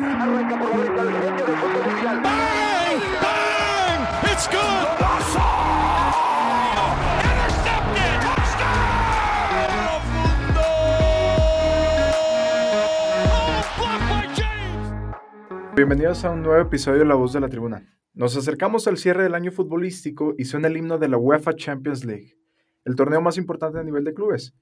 Arranca 0.00 0.56
por 0.60 0.70
la 0.70 0.76
derecha 0.76 1.02
el 1.02 1.10
genio 1.10 1.44
del 1.44 1.56
fútbol 1.56 1.82
mundial. 1.92 2.22
Bang! 2.22 3.02
Bang! 3.20 4.00
It's 4.30 4.46
good! 4.46 4.86
Intercepted! 7.24 8.20
Touchdown! 8.22 8.94
Bienvenidos 15.74 16.24
a 16.24 16.30
un 16.30 16.42
nuevo 16.42 16.62
episodio 16.62 17.00
de 17.00 17.04
La 17.04 17.16
Voz 17.16 17.32
de 17.32 17.40
la 17.40 17.48
Tribuna. 17.48 17.84
Nos 18.14 18.36
acercamos 18.36 18.86
al 18.86 18.98
cierre 18.98 19.24
del 19.24 19.34
año 19.34 19.50
futbolístico 19.50 20.36
y 20.38 20.44
suena 20.44 20.68
el 20.68 20.76
himno 20.76 20.98
de 20.98 21.08
la 21.08 21.18
UEFA 21.18 21.56
Champions 21.56 22.04
League, 22.04 22.36
el 22.84 22.94
torneo 22.94 23.20
más 23.20 23.36
importante 23.36 23.80
a 23.80 23.82
nivel 23.82 24.04
de 24.04 24.14
clubes. 24.14 24.54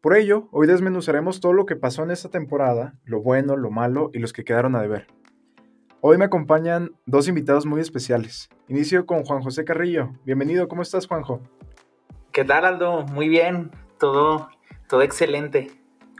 Por 0.00 0.16
ello, 0.16 0.48
hoy 0.52 0.66
desmenuzaremos 0.66 1.40
todo 1.40 1.52
lo 1.52 1.66
que 1.66 1.76
pasó 1.76 2.02
en 2.02 2.10
esta 2.10 2.28
temporada, 2.28 2.94
lo 3.04 3.20
bueno, 3.20 3.56
lo 3.56 3.70
malo 3.70 4.10
y 4.12 4.20
los 4.20 4.32
que 4.32 4.44
quedaron 4.44 4.76
a 4.76 4.80
deber. 4.80 5.06
Hoy 6.00 6.18
me 6.18 6.24
acompañan 6.24 6.92
dos 7.06 7.26
invitados 7.26 7.66
muy 7.66 7.80
especiales. 7.80 8.48
Inicio 8.68 9.06
con 9.06 9.24
Juan 9.24 9.42
José 9.42 9.64
Carrillo. 9.64 10.10
Bienvenido, 10.24 10.68
¿cómo 10.68 10.82
estás, 10.82 11.06
Juanjo? 11.08 11.40
¿Qué 12.30 12.44
tal, 12.44 12.64
Aldo? 12.64 13.04
Muy 13.06 13.28
bien, 13.28 13.72
todo, 13.98 14.48
todo 14.88 15.02
excelente. 15.02 15.70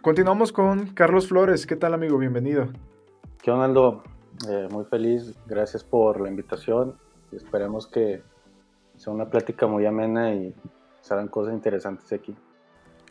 Continuamos 0.03 0.53
con 0.53 0.89
Carlos 0.95 1.29
Flores. 1.29 1.67
¿Qué 1.67 1.77
tal, 1.77 1.95
amigo? 1.95 2.19
Bienvenido. 2.19 2.69
¿Qué 3.41 3.51
onda, 3.53 3.67
Aldo? 3.67 4.03
Eh, 4.49 4.69
muy 4.71 4.85
feliz, 4.87 5.39
gracias 5.47 5.85
por 5.85 6.21
la 6.21 6.29
invitación 6.29 6.97
esperemos 7.33 7.87
que 7.87 8.23
sea 8.97 9.13
una 9.13 9.29
plática 9.29 9.67
muy 9.67 9.87
amena 9.87 10.35
y 10.35 10.55
salgan 11.01 11.29
cosas 11.29 11.55
interesantes 11.55 12.13
aquí. 12.13 12.37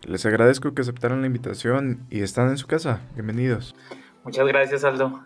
Les 0.05 0.25
agradezco 0.25 0.73
que 0.73 0.81
aceptaron 0.81 1.21
la 1.21 1.27
invitación 1.27 2.05
y 2.09 2.21
están 2.21 2.49
en 2.49 2.57
su 2.57 2.67
casa. 2.67 3.01
Bienvenidos. 3.15 3.75
Muchas 4.23 4.47
gracias, 4.47 4.83
Aldo. 4.83 5.23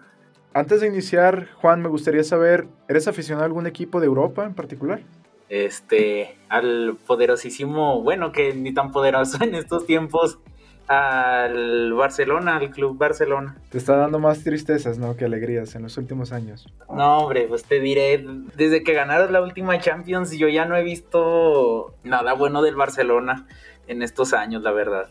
Antes 0.54 0.82
de 0.82 0.88
iniciar, 0.88 1.50
Juan, 1.56 1.82
me 1.82 1.90
gustaría 1.90 2.24
saber, 2.24 2.68
¿eres 2.88 3.08
aficionado 3.08 3.44
a 3.44 3.48
algún 3.48 3.68
equipo 3.68 4.00
de 4.00 4.08
Europa 4.08 4.46
en 4.46 4.54
particular? 4.54 5.02
Este, 5.50 6.38
al 6.50 6.98
poderosísimo, 7.06 8.02
bueno, 8.02 8.32
que 8.32 8.54
ni 8.54 8.74
tan 8.74 8.92
poderoso 8.92 9.38
en 9.44 9.56
estos 9.56 9.86
tiempos, 9.86 10.40
al 10.88 11.94
Barcelona, 11.94 12.58
al 12.58 12.70
Club 12.70 12.98
Barcelona. 12.98 13.56
Te 13.70 13.78
está 13.78 13.96
dando 13.96 14.20
más 14.20 14.44
tristezas, 14.44 14.98
¿no? 14.98 15.16
Que 15.16 15.26
alegrías 15.26 15.76
en 15.76 15.84
los 15.84 15.98
últimos 15.98 16.32
años. 16.32 16.68
No, 16.90 17.20
hombre, 17.20 17.46
pues 17.48 17.64
te 17.64 17.80
diré, 17.80 18.26
desde 18.56 18.84
que 18.84 18.94
ganaron 18.94 19.32
la 19.32 19.42
última 19.42 19.80
Champions, 19.80 20.32
yo 20.32 20.50
ya 20.50 20.66
no 20.66 20.76
he 20.76 20.84
visto 20.84 21.96
nada 22.04 22.34
bueno 22.34 22.62
del 22.62 22.76
Barcelona 22.76 23.48
en 23.92 24.02
estos 24.02 24.34
años, 24.34 24.64
la 24.64 24.72
verdad. 24.72 25.08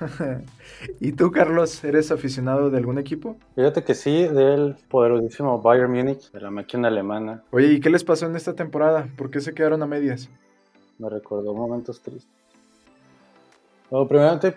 ¿Y 1.00 1.12
tú, 1.12 1.30
Carlos, 1.30 1.82
eres 1.84 2.10
aficionado 2.10 2.70
de 2.70 2.78
algún 2.78 2.98
equipo? 2.98 3.36
Fíjate 3.54 3.84
que 3.84 3.94
sí, 3.94 4.26
del 4.26 4.76
poderosísimo 4.88 5.60
Bayern 5.60 5.92
Múnich, 5.92 6.30
de 6.32 6.40
la 6.40 6.50
máquina 6.50 6.88
alemana, 6.88 7.44
Oye, 7.50 7.68
¿y 7.68 7.80
qué 7.80 7.88
les 7.88 8.04
pasó 8.04 8.26
en 8.26 8.36
esta 8.36 8.54
temporada? 8.54 9.08
¿Por 9.16 9.30
qué 9.30 9.40
se 9.40 9.54
quedaron 9.54 9.82
a 9.82 9.86
medias? 9.86 10.28
me 10.98 11.08
recordó 11.08 11.52
momentos 11.52 12.00
tristes. 12.00 12.30
Bueno, 13.90 14.06
primeramente 14.06 14.54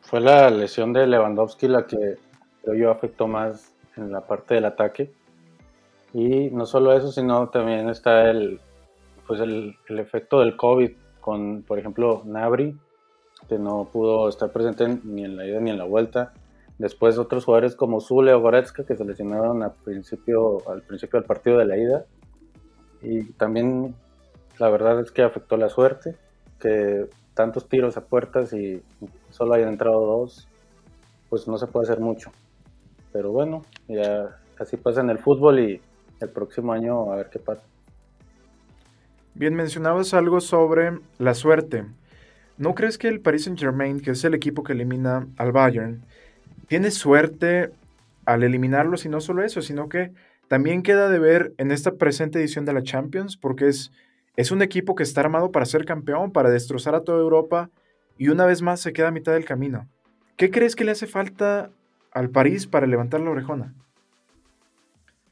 fue 0.00 0.20
la 0.20 0.48
lesión 0.48 0.92
de 0.92 1.06
Lewandowski 1.06 1.68
la 1.68 1.86
que 1.86 2.16
creo 2.62 2.74
yo 2.74 2.90
afectó 2.90 3.26
más 3.26 3.74
en 3.96 4.10
la 4.10 4.22
parte 4.22 4.54
del 4.54 4.64
ataque. 4.64 5.12
Y 6.14 6.50
no 6.50 6.64
solo 6.64 6.96
eso, 6.96 7.12
sino 7.12 7.48
también 7.50 7.90
está 7.90 8.30
el, 8.30 8.58
pues 9.26 9.40
el, 9.40 9.76
el 9.88 9.98
efecto 9.98 10.40
del 10.40 10.56
COVID 10.56 10.92
con, 11.22 11.62
por 11.62 11.78
ejemplo, 11.78 12.20
Nabri, 12.26 12.76
que 13.48 13.58
no 13.58 13.88
pudo 13.90 14.28
estar 14.28 14.52
presente 14.52 14.98
ni 15.04 15.24
en 15.24 15.36
la 15.36 15.46
ida 15.46 15.60
ni 15.60 15.70
en 15.70 15.78
la 15.78 15.84
vuelta. 15.84 16.34
Después 16.78 17.16
otros 17.16 17.46
jugadores 17.46 17.76
como 17.76 18.00
Zule 18.00 18.34
o 18.34 18.40
Goretzka 18.40 18.84
que 18.84 18.96
se 18.96 19.04
lesionaron 19.04 19.62
al 19.62 19.72
principio, 19.72 20.68
al 20.68 20.82
principio 20.82 21.18
del 21.20 21.26
partido 21.26 21.58
de 21.58 21.64
la 21.64 21.78
ida. 21.78 22.04
Y 23.00 23.32
también 23.32 23.94
la 24.58 24.68
verdad 24.68 25.00
es 25.00 25.10
que 25.10 25.22
afectó 25.22 25.56
la 25.56 25.68
suerte, 25.68 26.16
que 26.60 27.08
tantos 27.34 27.68
tiros 27.68 27.96
a 27.96 28.02
puertas 28.02 28.52
y 28.52 28.82
solo 29.30 29.54
hayan 29.54 29.68
entrado 29.68 30.04
dos, 30.04 30.48
pues 31.30 31.48
no 31.48 31.56
se 31.56 31.66
puede 31.66 31.84
hacer 31.84 32.00
mucho. 32.00 32.30
Pero 33.12 33.30
bueno, 33.32 33.62
ya 33.88 34.38
así 34.58 34.76
pasa 34.76 35.00
en 35.00 35.10
el 35.10 35.18
fútbol 35.18 35.60
y 35.60 35.80
el 36.20 36.28
próximo 36.28 36.72
año 36.72 37.12
a 37.12 37.16
ver 37.16 37.30
qué 37.30 37.38
pasa. 37.38 37.62
Bien, 39.34 39.54
mencionabas 39.54 40.12
algo 40.14 40.40
sobre 40.40 40.98
la 41.18 41.34
suerte. 41.34 41.84
¿No 42.58 42.74
crees 42.74 42.98
que 42.98 43.08
el 43.08 43.20
Paris 43.20 43.44
Saint-Germain, 43.44 44.00
que 44.00 44.10
es 44.10 44.24
el 44.24 44.34
equipo 44.34 44.62
que 44.62 44.74
elimina 44.74 45.26
al 45.38 45.52
Bayern, 45.52 46.02
tiene 46.68 46.90
suerte 46.90 47.70
al 48.26 48.42
eliminarlos 48.42 49.04
y 49.04 49.08
no 49.08 49.20
solo 49.20 49.42
eso, 49.42 49.62
sino 49.62 49.88
que 49.88 50.12
también 50.48 50.82
queda 50.82 51.08
de 51.08 51.18
ver 51.18 51.54
en 51.56 51.72
esta 51.72 51.92
presente 51.92 52.38
edición 52.38 52.66
de 52.66 52.74
la 52.74 52.82
Champions, 52.82 53.36
porque 53.38 53.68
es, 53.68 53.90
es 54.36 54.50
un 54.50 54.60
equipo 54.60 54.94
que 54.94 55.02
está 55.02 55.22
armado 55.22 55.50
para 55.50 55.64
ser 55.64 55.86
campeón, 55.86 56.30
para 56.30 56.50
destrozar 56.50 56.94
a 56.94 57.02
toda 57.02 57.18
Europa 57.18 57.70
y 58.18 58.28
una 58.28 58.44
vez 58.44 58.60
más 58.60 58.80
se 58.80 58.92
queda 58.92 59.08
a 59.08 59.12
mitad 59.12 59.32
del 59.32 59.46
camino. 59.46 59.88
¿Qué 60.36 60.50
crees 60.50 60.76
que 60.76 60.84
le 60.84 60.90
hace 60.90 61.06
falta 61.06 61.70
al 62.12 62.28
París 62.28 62.66
para 62.66 62.86
levantar 62.86 63.20
la 63.20 63.30
orejona? 63.30 63.74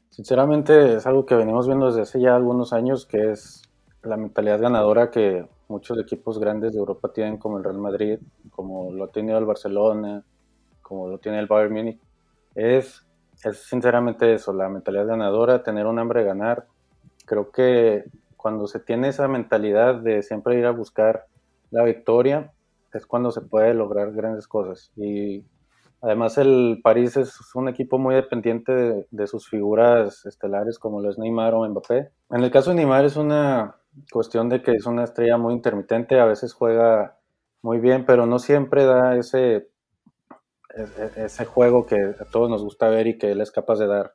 Sinceramente 0.09 0.95
es 0.95 1.05
algo 1.05 1.25
que 1.25 1.35
venimos 1.35 1.67
viendo 1.67 1.85
desde 1.85 2.01
hace 2.01 2.19
ya 2.19 2.35
algunos 2.35 2.73
años, 2.73 3.05
que 3.05 3.31
es 3.31 3.61
la 4.03 4.17
mentalidad 4.17 4.59
ganadora 4.59 5.11
que 5.11 5.45
muchos 5.67 5.97
equipos 5.99 6.39
grandes 6.39 6.73
de 6.73 6.79
Europa 6.79 7.11
tienen, 7.13 7.37
como 7.37 7.57
el 7.57 7.63
Real 7.63 7.77
Madrid, 7.77 8.19
como 8.49 8.91
lo 8.91 9.05
ha 9.05 9.11
tenido 9.11 9.37
el 9.37 9.45
Barcelona, 9.45 10.23
como 10.81 11.07
lo 11.07 11.19
tiene 11.19 11.39
el 11.39 11.47
Bayern 11.47 11.73
Múnich. 11.73 11.99
Es, 12.55 13.05
es 13.43 13.57
sinceramente 13.63 14.33
eso, 14.33 14.53
la 14.53 14.69
mentalidad 14.69 15.07
ganadora, 15.07 15.63
tener 15.63 15.85
un 15.85 15.99
hambre 15.99 16.21
de 16.21 16.27
ganar. 16.27 16.67
Creo 17.25 17.51
que 17.51 18.05
cuando 18.35 18.67
se 18.67 18.79
tiene 18.79 19.07
esa 19.07 19.27
mentalidad 19.27 19.95
de 19.95 20.23
siempre 20.23 20.57
ir 20.57 20.65
a 20.65 20.71
buscar 20.71 21.27
la 21.69 21.83
victoria, 21.83 22.51
es 22.93 23.05
cuando 23.05 23.31
se 23.31 23.41
puede 23.41 23.73
lograr 23.73 24.11
grandes 24.11 24.47
cosas. 24.47 24.91
Y 24.97 25.45
además 26.01 26.37
el 26.37 26.81
París 26.83 27.15
es 27.15 27.39
un 27.55 27.69
equipo 27.69 27.97
muy 27.97 28.15
dependiente 28.15 28.73
de, 28.73 29.07
de 29.09 29.27
sus 29.27 29.47
figuras 29.47 30.25
estelares 30.25 30.77
como 30.79 30.99
lo 31.01 31.09
es 31.09 31.17
Neymar 31.17 31.53
o 31.53 31.65
Mbappé. 31.65 32.09
En 32.31 32.43
el 32.43 32.51
caso 32.51 32.71
de 32.71 32.77
Neymar 32.77 33.05
es 33.05 33.15
una 33.15 33.75
cuestión 34.11 34.49
de 34.49 34.61
que 34.61 34.71
es 34.71 34.85
una 34.85 35.03
estrella 35.03 35.37
muy 35.37 35.53
intermitente, 35.53 36.19
a 36.19 36.25
veces 36.25 36.53
juega 36.53 37.17
muy 37.61 37.79
bien, 37.79 38.05
pero 38.05 38.25
no 38.25 38.39
siempre 38.39 38.85
da 38.85 39.15
ese, 39.17 39.69
ese, 40.75 41.23
ese 41.23 41.45
juego 41.45 41.85
que 41.85 41.95
a 41.95 42.25
todos 42.25 42.49
nos 42.49 42.63
gusta 42.63 42.89
ver 42.89 43.07
y 43.07 43.17
que 43.17 43.31
él 43.31 43.41
es 43.41 43.51
capaz 43.51 43.79
de 43.79 43.87
dar. 43.87 44.13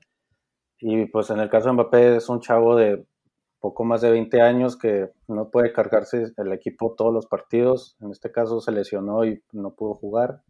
Y 0.79 1.07
pues 1.07 1.31
en 1.31 1.41
el 1.41 1.49
caso 1.49 1.69
de 1.69 1.73
Mbappé 1.75 2.17
es 2.17 2.29
un 2.29 2.41
chavo 2.41 2.77
de 2.77 3.07
poco 3.61 3.85
más 3.85 4.01
de 4.01 4.11
20 4.11 4.41
años 4.43 4.77
que 4.77 5.11
no 5.29 5.51
puede 5.51 5.73
cargarse 5.73 6.33
el 6.37 6.53
equipo 6.53 6.95
todos 6.97 7.13
los 7.13 7.27
partidos. 7.27 7.97
En 8.01 8.11
este 8.11 8.31
caso 8.31 8.61
se 8.61 8.73
lesionó 8.73 9.25
y 9.25 9.43
no 9.53 9.75
pudo 9.75 9.95
jugar. 9.95 10.43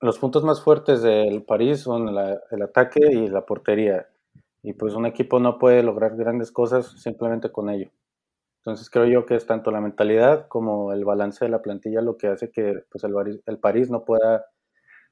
Los 0.00 0.18
puntos 0.18 0.44
más 0.44 0.62
fuertes 0.62 1.02
del 1.02 1.42
París 1.44 1.80
son 1.80 2.08
el 2.08 2.62
ataque 2.62 3.00
y 3.10 3.28
la 3.28 3.44
portería. 3.44 4.06
Y 4.62 4.74
pues 4.74 4.94
un 4.94 5.06
equipo 5.06 5.40
no 5.40 5.58
puede 5.58 5.82
lograr 5.82 6.16
grandes 6.16 6.52
cosas 6.52 7.00
simplemente 7.00 7.50
con 7.50 7.70
ello. 7.70 7.90
Entonces 8.68 8.90
creo 8.90 9.06
yo 9.06 9.24
que 9.24 9.34
es 9.34 9.46
tanto 9.46 9.70
la 9.70 9.80
mentalidad 9.80 10.46
como 10.46 10.92
el 10.92 11.02
balance 11.06 11.42
de 11.42 11.50
la 11.50 11.62
plantilla 11.62 12.02
lo 12.02 12.18
que 12.18 12.26
hace 12.26 12.50
que 12.50 12.84
pues, 12.90 13.02
el, 13.02 13.14
París, 13.14 13.40
el 13.46 13.58
París 13.58 13.90
no 13.90 14.04
pueda 14.04 14.44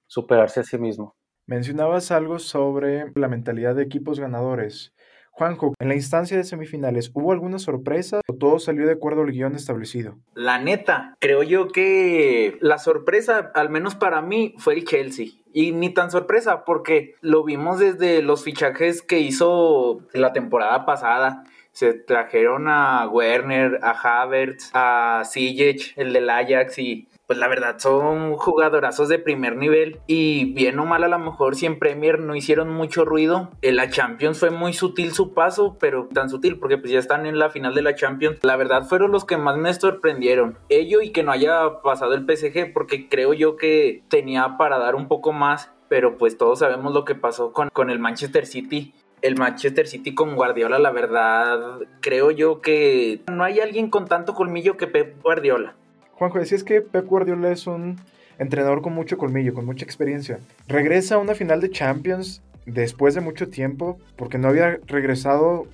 superarse 0.07 0.61
a 0.61 0.63
sí 0.63 0.77
mismo. 0.77 1.17
Mencionabas 1.47 2.11
algo 2.11 2.39
sobre 2.39 3.11
la 3.15 3.29
mentalidad 3.29 3.75
de 3.75 3.85
equipos 3.85 4.21
ganadores. 4.21 4.93
Juanjo, 5.31 5.73
en 5.79 5.89
la 5.89 5.95
instancia 5.95 6.37
de 6.37 6.45
semifinales, 6.45 7.11
¿hubo 7.15 7.33
alguna 7.33 7.59
sorpresa 7.59 8.21
o 8.29 8.35
todo 8.35 8.59
salió 8.59 8.87
de 8.87 8.93
acuerdo 8.93 9.23
al 9.23 9.33
guion 9.33 9.55
establecido? 9.55 10.19
La 10.35 10.59
neta, 10.59 11.15
creo 11.19 11.43
yo 11.43 11.69
que 11.69 12.59
la 12.61 12.77
sorpresa, 12.77 13.53
al 13.55 13.71
menos 13.71 13.95
para 13.95 14.21
mí, 14.21 14.55
fue 14.59 14.75
el 14.75 14.85
Chelsea. 14.85 15.29
Y 15.55 15.73
ni 15.73 15.95
tan 15.95 16.11
sorpresa, 16.11 16.65
porque 16.67 17.15
lo 17.23 17.43
vimos 17.43 17.79
desde 17.79 18.21
los 18.21 18.45
fichajes 18.45 19.01
que 19.01 19.21
hizo 19.21 20.03
la 20.13 20.35
temporada 20.35 20.85
pasada. 20.85 21.45
Se 21.77 21.93
trajeron 21.93 22.69
a 22.69 23.07
Werner, 23.07 23.81
a 23.83 23.91
Havertz, 23.91 24.71
a 24.73 25.25
Ziyech, 25.31 25.93
el 25.99 26.15
del 26.15 26.31
Ajax, 26.31 26.79
y 26.79 27.07
pues 27.27 27.39
la 27.39 27.49
verdad 27.49 27.79
son 27.79 28.35
jugadorazos 28.37 29.11
de 29.11 29.19
primer 29.19 29.57
nivel. 29.57 30.01
Y 30.07 30.55
bien 30.55 30.79
o 30.79 30.87
mal, 30.87 31.05
a 31.05 31.09
lo 31.09 31.19
mejor 31.19 31.55
si 31.55 31.67
en 31.67 31.79
Premier 31.79 32.19
no 32.19 32.35
hicieron 32.35 32.71
mucho 32.73 33.05
ruido. 33.05 33.51
En 33.61 33.77
la 33.77 33.91
Champions 33.91 34.39
fue 34.39 34.49
muy 34.49 34.73
sutil 34.73 35.13
su 35.13 35.35
paso, 35.35 35.77
pero 35.79 36.09
tan 36.15 36.31
sutil 36.31 36.59
porque 36.59 36.79
pues 36.79 36.93
ya 36.93 36.99
están 36.99 37.27
en 37.27 37.39
la 37.39 37.51
final 37.51 37.75
de 37.75 37.83
la 37.83 37.95
Champions. 37.95 38.39
La 38.43 38.57
verdad 38.57 38.85
fueron 38.85 39.13
los 39.13 39.27
que 39.27 39.37
más 39.37 39.59
me 39.59 39.75
sorprendieron. 39.75 40.57
Ello 40.71 41.03
y 41.03 41.11
que 41.11 41.25
no 41.25 41.33
haya 41.33 41.83
pasado 41.83 42.15
el 42.15 42.25
PSG, 42.25 42.73
porque 42.73 43.11
creo 43.11 43.35
yo 43.35 43.57
que 43.57 44.03
tenía 44.09 44.57
para 44.57 44.79
dar 44.79 44.95
un 44.95 45.09
poco 45.09 45.35
más. 45.35 45.71
Pero 45.89 46.17
pues 46.17 46.39
todos 46.39 46.61
sabemos 46.61 46.95
lo 46.95 47.05
que 47.05 47.15
pasó 47.15 47.53
con, 47.53 47.69
con 47.69 47.91
el 47.91 47.99
Manchester 47.99 48.47
City 48.47 48.95
el 49.23 49.37
Manchester 49.37 49.87
City 49.87 50.15
con 50.15 50.35
Guardiola, 50.37 50.79
la 50.79 50.91
verdad, 50.91 51.79
creo 52.01 52.31
yo 52.31 52.61
que 52.61 53.21
no 53.31 53.45
hay 53.45 53.61
alguien 53.61 53.91
con 53.91 54.07
tanto 54.07 54.35
colmillo 54.35 54.77
que 54.77 54.87
Pep 54.87 55.23
Guardiola. 55.23 55.75
Juanjo, 56.13 56.39
decías 56.39 56.65
que 56.65 56.81
Pep 56.81 57.07
Guardiola 57.07 57.51
es 57.51 57.67
un 57.67 57.97
entrenador 58.39 58.83
con 58.83 58.95
mucho 58.95 59.19
colmillo, 59.19 59.55
con 59.55 59.67
mucha 59.67 59.85
experiencia. 59.85 60.39
Regresa 60.69 61.17
a 61.17 61.19
una 61.19 61.35
final 61.35 61.61
de 61.61 61.71
Champions 61.71 62.43
después 62.67 63.15
de 63.15 63.21
mucho 63.21 63.49
tiempo, 63.49 63.99
porque 64.17 64.39
no 64.39 64.49
había 64.49 64.79
regresado 64.87 65.67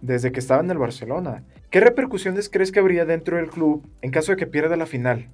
desde 0.00 0.32
que 0.32 0.40
estaba 0.40 0.62
en 0.62 0.70
el 0.70 0.78
Barcelona. 0.78 1.42
¿Qué 1.70 1.80
repercusiones 1.80 2.48
crees 2.48 2.72
que 2.72 2.80
habría 2.80 3.04
dentro 3.04 3.36
del 3.36 3.50
club 3.50 3.86
en 4.02 4.10
caso 4.10 4.32
de 4.32 4.36
que 4.36 4.46
pierda 4.46 4.76
la 4.76 4.86
final? 4.86 5.28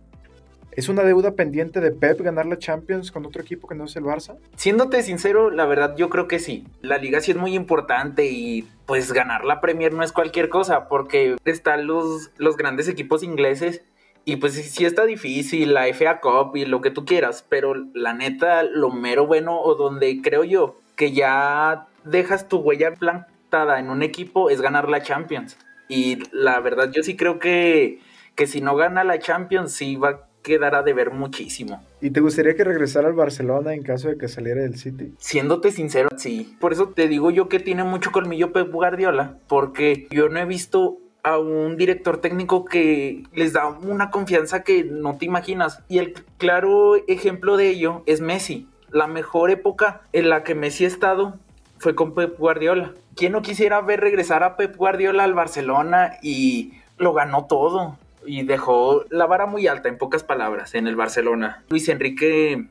¿Es 0.75 0.89
una 0.89 1.03
deuda 1.03 1.33
pendiente 1.33 1.81
de 1.81 1.91
Pep 1.91 2.21
ganar 2.23 2.47
la 2.47 2.59
Champions 2.59 3.13
con 3.13 3.27
otro 3.27 3.43
equipo 3.43 3.69
que 3.69 3.75
no 3.75 3.85
es 3.85 3.95
el 3.97 4.05
Barça? 4.05 4.39
Siéndote 4.57 5.03
sincero, 5.03 5.51
la 5.51 5.67
verdad 5.67 5.95
yo 5.97 6.09
creo 6.09 6.29
que 6.29 6.39
sí. 6.39 6.67
La 6.81 6.97
liga 6.97 7.21
sí 7.21 7.33
es 7.33 7.37
muy 7.37 7.55
importante 7.55 8.25
y 8.31 8.67
pues 8.87 9.13
ganar 9.13 9.45
la 9.45 9.61
Premier 9.61 9.93
no 9.93 10.03
es 10.03 10.13
cualquier 10.13 10.49
cosa 10.49 10.89
porque 10.89 11.37
están 11.45 11.87
los, 11.87 12.31
los 12.39 12.57
grandes 12.57 12.89
equipos 12.89 13.23
ingleses 13.23 13.83
y 14.25 14.37
pues 14.37 14.55
sí 14.55 14.87
está 14.87 15.05
difícil, 15.05 15.75
la 15.75 15.93
FA 15.93 16.21
Cup 16.21 16.57
y 16.57 16.65
lo 16.65 16.81
que 16.81 16.91
tú 16.91 17.05
quieras, 17.05 17.45
pero 17.47 17.75
la 17.93 18.15
neta, 18.15 18.63
lo 18.63 18.91
mero 18.91 19.27
bueno 19.27 19.61
o 19.61 19.75
donde 19.75 20.23
creo 20.23 20.45
yo 20.45 20.79
que 20.97 21.13
ya 21.13 21.87
dejas 22.05 22.49
tu 22.49 22.59
huella 22.59 22.95
plantada 22.95 23.79
en 23.79 23.91
un 23.91 24.03
equipo 24.03 24.49
es 24.49 24.63
ganar 24.63 24.89
la 24.89 25.03
Champions. 25.03 25.59
Y 25.89 26.23
la 26.33 26.61
verdad 26.61 26.91
yo 26.91 27.03
sí 27.03 27.15
creo 27.15 27.39
que, 27.39 28.01
que 28.37 28.47
si 28.47 28.63
no 28.63 28.75
gana 28.75 29.05
la 29.05 29.19
Champions 29.19 29.73
sí 29.73 29.97
va 29.97 30.29
a 30.43 30.53
quedar 30.53 30.75
a 30.75 30.83
deber 30.83 31.12
muchísimo. 31.12 31.83
¿Y 32.00 32.11
te 32.11 32.21
gustaría 32.21 32.55
que 32.55 32.65
regresara 32.65 33.09
al 33.09 33.15
Barcelona 33.15 33.75
en 33.75 33.83
caso 33.83 34.09
de 34.09 34.19
que 34.19 34.29
saliera 34.29 34.62
del 34.62 34.77
City? 34.77 35.15
Siéndote 35.19 35.71
sincero, 35.71 36.09
sí. 36.17 36.56
Por 36.61 36.73
eso 36.73 36.89
te 36.89 37.09
digo 37.09 37.31
yo 37.31 37.49
que 37.49 37.61
tiene 37.61 37.85
mucho 37.85 38.11
colmillo 38.12 38.53
Pep 38.53 38.71
Guardiola, 38.71 39.39
porque 39.49 40.09
yo 40.11 40.29
no 40.29 40.41
he 40.41 40.44
visto 40.44 40.99
a 41.23 41.39
un 41.39 41.77
director 41.77 42.19
técnico 42.19 42.65
que 42.65 43.23
les 43.33 43.53
da 43.53 43.69
una 43.69 44.11
confianza 44.11 44.62
que 44.62 44.85
no 44.85 45.17
te 45.17 45.25
imaginas. 45.25 45.83
Y 45.89 45.99
el 45.99 46.15
claro 46.39 46.97
ejemplo 47.06 47.56
de 47.56 47.69
ello 47.69 48.03
es 48.06 48.21
Messi. 48.21 48.69
La 48.91 49.06
mejor 49.06 49.50
época 49.50 50.03
en 50.12 50.29
la 50.29 50.43
que 50.43 50.55
Messi 50.55 50.85
ha 50.85 50.89
estado 50.89 51.39
fue 51.79 51.94
con 51.94 52.15
Pep 52.15 52.39
Guardiola. 52.39 52.93
¿Quién 53.15 53.33
no 53.33 53.43
quisiera 53.43 53.81
ver 53.81 54.00
regresar 54.00 54.43
a 54.43 54.56
Pep 54.56 54.77
Guardiola 54.77 55.25
al 55.25 55.35
Barcelona 55.35 56.19
y 56.23 56.73
lo 56.99 57.12
ganó 57.12 57.47
todo? 57.47 57.99
Y 58.27 58.45
dejó 58.45 59.05
la 59.11 59.27
vara 59.27 59.47
muy 59.47 59.67
alta, 59.67 59.89
en 59.89 59.99
pocas 59.99 60.25
palabras, 60.25 60.75
en 60.75 60.87
el 60.87 60.97
Barcelona. 60.97 61.65
Luis 61.69 61.89
Enrique 61.89 62.69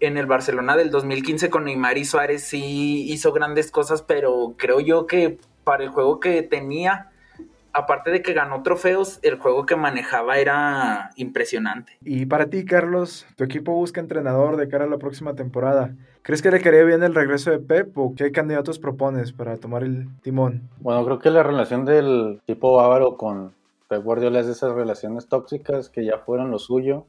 en 0.00 0.16
el 0.16 0.26
Barcelona 0.26 0.76
del 0.76 0.90
2015 0.90 1.50
con 1.50 1.64
Neymar 1.64 1.98
y 1.98 2.04
Suárez 2.04 2.42
sí 2.42 3.10
hizo 3.10 3.32
grandes 3.32 3.70
cosas, 3.70 4.02
pero 4.02 4.54
creo 4.56 4.80
yo 4.80 5.06
que 5.06 5.38
para 5.62 5.84
el 5.84 5.90
juego 5.90 6.20
que 6.20 6.42
tenía 6.42 7.10
aparte 7.72 8.10
de 8.10 8.22
que 8.22 8.32
ganó 8.32 8.62
trofeos, 8.62 9.18
el 9.22 9.38
juego 9.38 9.66
que 9.66 9.76
manejaba 9.76 10.38
era 10.38 11.10
impresionante. 11.16 11.96
Y 12.04 12.26
para 12.26 12.46
ti, 12.46 12.64
Carlos, 12.64 13.26
tu 13.36 13.44
equipo 13.44 13.72
busca 13.72 14.00
entrenador 14.00 14.56
de 14.56 14.68
cara 14.68 14.84
a 14.84 14.88
la 14.88 14.98
próxima 14.98 15.34
temporada. 15.34 15.94
¿Crees 16.22 16.42
que 16.42 16.50
le 16.50 16.60
quería 16.60 16.84
bien 16.84 17.02
el 17.02 17.14
regreso 17.14 17.50
de 17.50 17.58
Pep 17.58 17.96
o 17.96 18.14
qué 18.14 18.32
candidatos 18.32 18.78
propones 18.78 19.32
para 19.32 19.56
tomar 19.56 19.82
el 19.82 20.08
timón? 20.22 20.68
Bueno, 20.80 21.04
creo 21.04 21.18
que 21.18 21.30
la 21.30 21.42
relación 21.42 21.84
del 21.84 22.40
equipo 22.46 22.76
bávaro 22.76 23.16
con 23.16 23.52
Pep 23.90 24.04
Guardiola 24.04 24.38
es 24.38 24.46
de 24.46 24.52
esas 24.52 24.72
relaciones 24.72 25.26
tóxicas 25.26 25.88
que 25.88 26.04
ya 26.04 26.18
fueron 26.18 26.52
lo 26.52 26.60
suyo. 26.60 27.06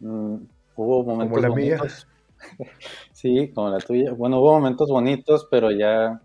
Mm, 0.00 0.34
hubo 0.74 1.04
momentos 1.04 1.36
Como 1.36 1.40
la 1.40 1.48
bonitos. 1.48 2.08
sí, 3.12 3.52
como 3.54 3.68
la 3.70 3.78
tuya. 3.78 4.12
Bueno, 4.14 4.40
hubo 4.40 4.52
momentos 4.54 4.88
bonitos, 4.88 5.46
pero 5.48 5.70
ya 5.70 6.20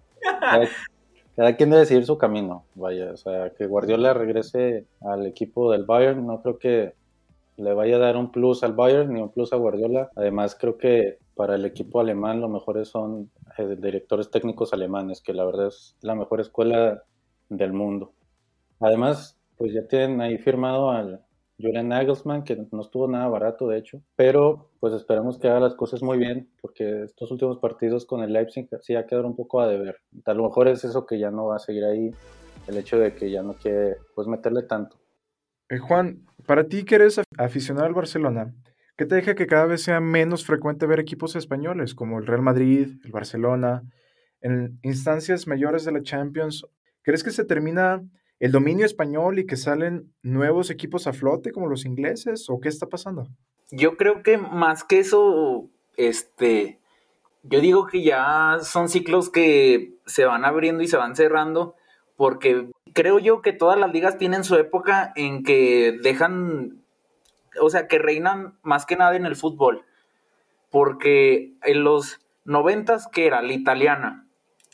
cada 1.36 1.56
quien 1.56 1.70
debe 1.70 1.86
seguir 1.86 2.08
su 2.08 2.18
camino, 2.18 2.66
vaya, 2.74 3.12
o 3.12 3.18
sea, 3.18 3.52
que 3.52 3.68
Guardiola 3.68 4.16
regrese 4.16 4.88
al 5.02 5.28
equipo 5.28 5.72
del 5.72 5.84
Bayern, 5.84 6.26
no 6.26 6.42
creo 6.42 6.58
que 6.58 6.96
le 7.58 7.74
vaya 7.76 7.98
a 7.98 8.00
dar 8.00 8.18
un 8.18 8.32
plus 8.32 8.64
al 8.64 8.74
Bayern 8.74 9.14
ni 9.14 9.22
un 9.22 9.30
plus 9.30 9.54
a 9.54 9.58
Guardiola, 9.58 10.10
además 10.16 10.58
creo 10.60 10.80
que 10.80 11.20
para 11.36 11.54
el 11.54 11.66
equipo 11.66 12.00
alemán 12.00 12.42
lo 12.42 12.50
mejores 12.50 12.88
son 12.88 13.30
eh, 13.60 13.76
directores 13.80 14.32
técnicos 14.32 14.74
alemanes, 14.74 15.22
que 15.22 15.34
la 15.34 15.46
verdad 15.46 15.68
es 15.68 15.96
la 16.02 16.16
mejor 16.16 16.42
escuela 16.42 17.04
del 17.50 17.74
mundo. 17.74 18.12
Además, 18.80 19.38
pues 19.58 19.74
ya 19.74 19.88
tienen 19.88 20.22
ahí 20.22 20.38
firmado 20.38 20.92
al, 20.92 21.24
Julian 21.60 21.90
Nagelsmann, 21.90 22.44
que 22.44 22.68
no 22.72 22.82
estuvo 22.82 23.08
nada 23.08 23.28
barato, 23.28 23.68
de 23.68 23.78
hecho, 23.78 24.02
pero 24.16 24.72
pues 24.80 24.94
esperamos 24.94 25.38
que 25.38 25.48
haga 25.48 25.60
las 25.60 25.76
cosas 25.76 26.02
muy 26.02 26.18
bien, 26.18 26.50
porque 26.62 27.04
estos 27.04 27.32
últimos 27.32 27.60
partidos 27.60 28.06
con 28.06 28.22
el 28.22 28.34
Leipzig 28.34 28.68
sí 28.82 28.96
ha 28.96 29.06
quedado 29.06 29.28
un 29.28 29.36
poco 29.36 29.62
a 29.62 29.68
deber. 29.68 29.98
A 30.26 30.34
lo 30.34 30.44
mejor 30.44 30.68
es 30.68 30.84
eso 30.84 31.06
que 31.06 31.20
ya 31.20 31.32
no 31.32 31.48
va 31.48 31.58
a 31.58 31.60
seguir 31.60 31.86
ahí, 31.86 32.12
el 32.68 32.78
hecho 32.78 32.98
de 32.98 33.14
que 33.14 33.30
ya 33.30 33.44
no 33.44 33.54
quiere 33.54 33.98
pues 34.16 34.28
meterle 34.28 34.64
tanto. 34.64 34.98
Eh, 35.70 35.78
Juan, 35.78 36.26
para 36.46 36.68
ti 36.68 36.84
que 36.84 36.96
eres 36.96 37.22
aficionado 37.38 37.86
al 37.86 37.94
Barcelona, 37.94 38.54
¿qué 38.98 39.06
te 39.06 39.16
deja 39.16 39.36
que 39.36 39.48
cada 39.48 39.66
vez 39.66 39.84
sea 39.84 40.00
menos 40.00 40.46
frecuente 40.46 40.88
ver 40.88 41.00
equipos 41.00 41.36
españoles 41.36 41.94
como 41.94 42.20
el 42.20 42.26
Real 42.26 42.42
Madrid, 42.42 42.98
el 43.06 43.12
Barcelona, 43.12 43.84
en 44.42 44.80
instancias 44.82 45.48
mayores 45.48 45.86
de 45.86 45.92
la 45.92 46.02
Champions? 46.02 46.66
¿Crees 47.04 47.24
que 47.24 47.32
se 47.32 47.46
termina 47.46 48.04
el 48.40 48.52
dominio 48.52 48.86
español 48.86 49.40
y 49.40 49.46
que 49.46 49.58
salen 49.58 50.14
nuevos 50.22 50.70
equipos 50.70 51.08
a 51.08 51.14
flote 51.14 51.52
como 51.52 51.68
los 51.68 51.86
ingleses 51.86 52.50
o 52.50 52.60
qué 52.60 52.70
está 52.70 52.88
pasando? 52.88 53.28
Yo 53.72 53.98
creo 53.98 54.22
que 54.24 54.38
más 54.38 54.84
que 54.84 55.00
eso, 55.00 55.70
este, 55.98 56.80
yo 57.44 57.62
digo 57.62 57.88
que 57.88 58.04
ya 58.04 58.58
son 58.62 58.90
ciclos 58.90 59.30
que 59.30 59.94
se 60.06 60.26
van 60.26 60.46
abriendo 60.46 60.84
y 60.84 60.88
se 60.88 60.98
van 60.98 61.16
cerrando 61.16 61.76
porque 62.16 62.70
creo 62.94 63.20
yo 63.20 63.42
que 63.42 63.54
todas 63.54 63.78
las 63.78 63.92
ligas 63.92 64.18
tienen 64.18 64.44
su 64.44 64.56
época 64.56 65.12
en 65.16 65.44
que 65.44 65.98
dejan, 66.02 66.84
o 67.60 67.70
sea, 67.70 67.88
que 67.88 68.00
reinan 68.00 68.58
más 68.62 68.86
que 68.86 68.96
nada 68.96 69.16
en 69.16 69.26
el 69.26 69.36
fútbol. 69.36 69.84
Porque 70.70 71.54
en 71.64 71.84
los 71.84 72.20
noventas, 72.46 73.08
que 73.08 73.28
era 73.28 73.42
la 73.42 73.54
italiana, 73.54 74.28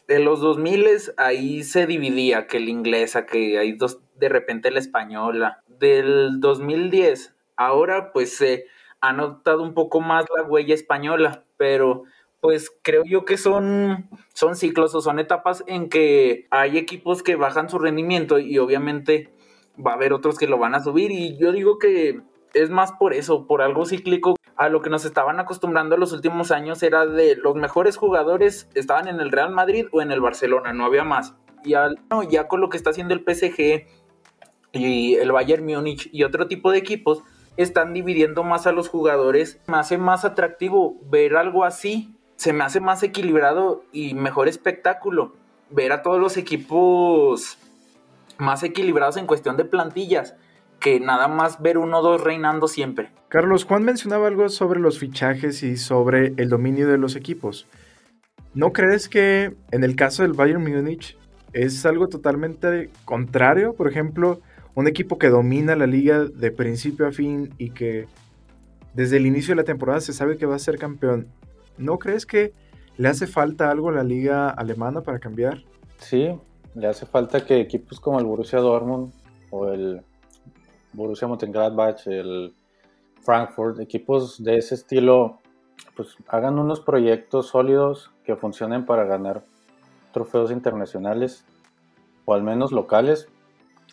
de 0.10 0.18
los 0.18 0.40
2000 0.40 0.88
ahí 1.18 1.64
se 1.64 1.86
dividía 1.86 2.48
que 2.48 2.58
el 2.58 2.68
inglesa, 2.68 3.28
que 3.28 3.60
hay 3.60 3.74
dos, 3.74 4.00
de 4.16 4.28
repente 4.28 4.72
la 4.72 4.80
española. 4.80 5.62
Del 5.68 6.40
2010, 6.40 7.36
ahora 7.56 8.12
pues 8.12 8.36
se 8.36 8.66
ha 9.02 9.14
notado 9.14 9.62
un 9.62 9.76
poco 9.76 10.02
más 10.02 10.26
la 10.36 10.44
huella 10.44 10.74
española, 10.74 11.44
pero 11.58 12.06
pues 12.42 12.76
creo 12.82 13.04
yo 13.06 13.24
que 13.24 13.38
son, 13.38 14.10
son 14.34 14.56
ciclos 14.56 14.96
o 14.96 15.02
son 15.02 15.20
etapas 15.20 15.64
en 15.68 15.90
que 15.90 16.48
hay 16.50 16.80
equipos 16.80 17.22
que 17.22 17.36
bajan 17.36 17.70
su 17.70 17.78
rendimiento 17.78 18.40
y 18.40 18.58
obviamente 18.58 19.32
va 19.78 19.92
a 19.92 19.96
haber 19.96 20.14
otros 20.14 20.40
que 20.40 20.48
lo 20.48 20.58
van 20.58 20.74
a 20.74 20.84
subir 20.84 21.12
y 21.12 21.38
yo 21.38 21.52
digo 21.52 21.78
que 21.78 22.22
es 22.56 22.72
más 22.72 22.94
por 22.94 23.14
eso, 23.14 23.46
por 23.46 23.62
algo 23.62 23.86
cíclico 23.86 24.36
a 24.60 24.68
lo 24.68 24.82
que 24.82 24.90
nos 24.90 25.06
estaban 25.06 25.40
acostumbrando 25.40 25.96
los 25.96 26.12
últimos 26.12 26.52
años 26.52 26.84
era 26.84 27.06
de 27.06 27.38
los 27.38 27.56
mejores 27.56 27.96
jugadores 27.96 28.68
estaban 28.76 29.08
en 29.08 29.22
el 29.22 29.32
Real 29.32 29.52
Madrid 29.52 29.88
o 29.94 30.02
en 30.02 30.12
el 30.12 30.20
Barcelona, 30.20 30.74
no 30.74 30.84
había 30.84 31.06
más. 31.06 31.34
Y 31.63 31.75
ya 32.30 32.48
con 32.50 32.60
lo 32.60 32.68
que 32.68 32.75
está 32.75 32.89
haciendo 32.89 33.13
el 33.13 33.22
PSG 33.22 33.88
y 34.74 35.16
el 35.16 35.32
Bayern 35.32 35.66
Múnich 35.66 36.10
y 36.12 36.25
otro 36.25 36.48
tipo 36.48 36.72
de 36.72 36.78
equipos, 36.78 37.24
están 37.56 37.94
dividiendo 37.94 38.44
más 38.44 38.68
a 38.68 38.74
los 38.74 38.89
jugadores. 38.89 39.62
Me 39.68 39.78
hace 39.78 39.98
más 39.98 40.25
atractivo 40.25 40.98
ver 41.10 41.38
algo 41.38 41.63
así, 41.63 42.13
se 42.36 42.51
me 42.51 42.66
hace 42.66 42.82
más 42.82 43.01
equilibrado 43.01 43.86
y 43.94 44.13
mejor 44.13 44.50
espectáculo. 44.50 45.38
Ver 45.70 45.94
a 45.94 46.01
todos 46.01 46.20
los 46.20 46.36
equipos 46.36 47.58
más 48.38 48.63
equilibrados 48.63 49.16
en 49.16 49.25
cuestión 49.25 49.56
de 49.56 49.63
plantillas 49.63 50.36
que 50.79 51.00
nada 51.00 51.27
más 51.27 51.62
ver 51.62 51.77
uno 51.77 52.00
o 52.00 52.01
dos 52.01 52.21
reinando 52.21 52.67
siempre. 52.67 53.12
Carlos, 53.27 53.65
Juan 53.65 53.83
mencionaba 53.83 54.27
algo 54.27 54.50
sobre 54.50 54.79
los 54.79 55.00
fichajes 55.00 55.62
y 55.63 55.77
sobre 55.77 56.33
el 56.38 56.50
dominio 56.50 56.88
de 56.88 56.98
los 56.98 57.15
equipos. 57.15 57.67
¿No 58.53 58.74
crees 58.74 59.07
que 59.07 59.55
en 59.71 59.83
el 59.83 59.95
caso 59.95 60.24
del 60.24 60.33
Bayern 60.33 60.63
Múnich 60.63 61.17
es 61.53 61.86
algo 61.86 62.07
totalmente 62.07 62.89
contrario? 63.05 63.74
Por 63.74 63.88
ejemplo, 63.88 64.41
un 64.74 64.88
equipo 64.88 65.19
que 65.19 65.29
domina 65.29 65.75
la 65.75 65.86
liga 65.86 66.25
de 66.25 66.51
principio 66.51 67.07
a 67.07 67.12
fin 67.12 67.53
y 67.57 67.71
que 67.71 68.07
desde 68.93 69.17
el 69.17 69.27
inicio 69.27 69.51
de 69.51 69.57
la 69.57 69.63
temporada 69.65 70.01
se 70.01 70.13
sabe 70.13 70.38
que 70.38 70.45
va 70.45 70.55
a 70.55 70.59
ser 70.59 70.77
campeón. 70.79 71.27
¿No 71.77 72.00
crees 72.00 72.25
que 72.25 72.53
le 72.98 73.07
hace 73.07 73.27
falta 73.27 73.69
algo 73.69 73.89
a 73.89 73.93
la 73.93 74.03
liga 74.03 74.50
alemana 74.50 75.01
para 75.01 75.19
cambiar? 75.19 75.63
Sí, 75.98 76.31
le 76.74 76.88
hace 76.88 77.05
falta 77.05 77.45
que 77.45 77.59
equipos 77.59 78.00
como 78.00 78.19
el 78.19 78.25
Borussia 78.25 78.59
Dortmund 78.59 79.13
o 79.51 79.69
el 79.69 80.01
Borussia 80.93 81.27
Mönchengladbach, 81.27 82.08
el 82.08 82.53
Frankfurt, 83.22 83.79
equipos 83.79 84.43
de 84.43 84.58
ese 84.58 84.75
estilo, 84.75 85.39
pues 85.96 86.15
hagan 86.27 86.60
unos 86.60 86.79
proyectos 86.79 87.48
sólidos 87.48 88.12
que 88.24 88.36
funcionen 88.36 88.86
para 88.86 89.05
ganar 89.05 89.43
trofeos 90.12 90.51
internacionales 90.51 91.46
o 92.25 92.34
al 92.34 92.43
menos 92.43 92.72
locales. 92.72 93.27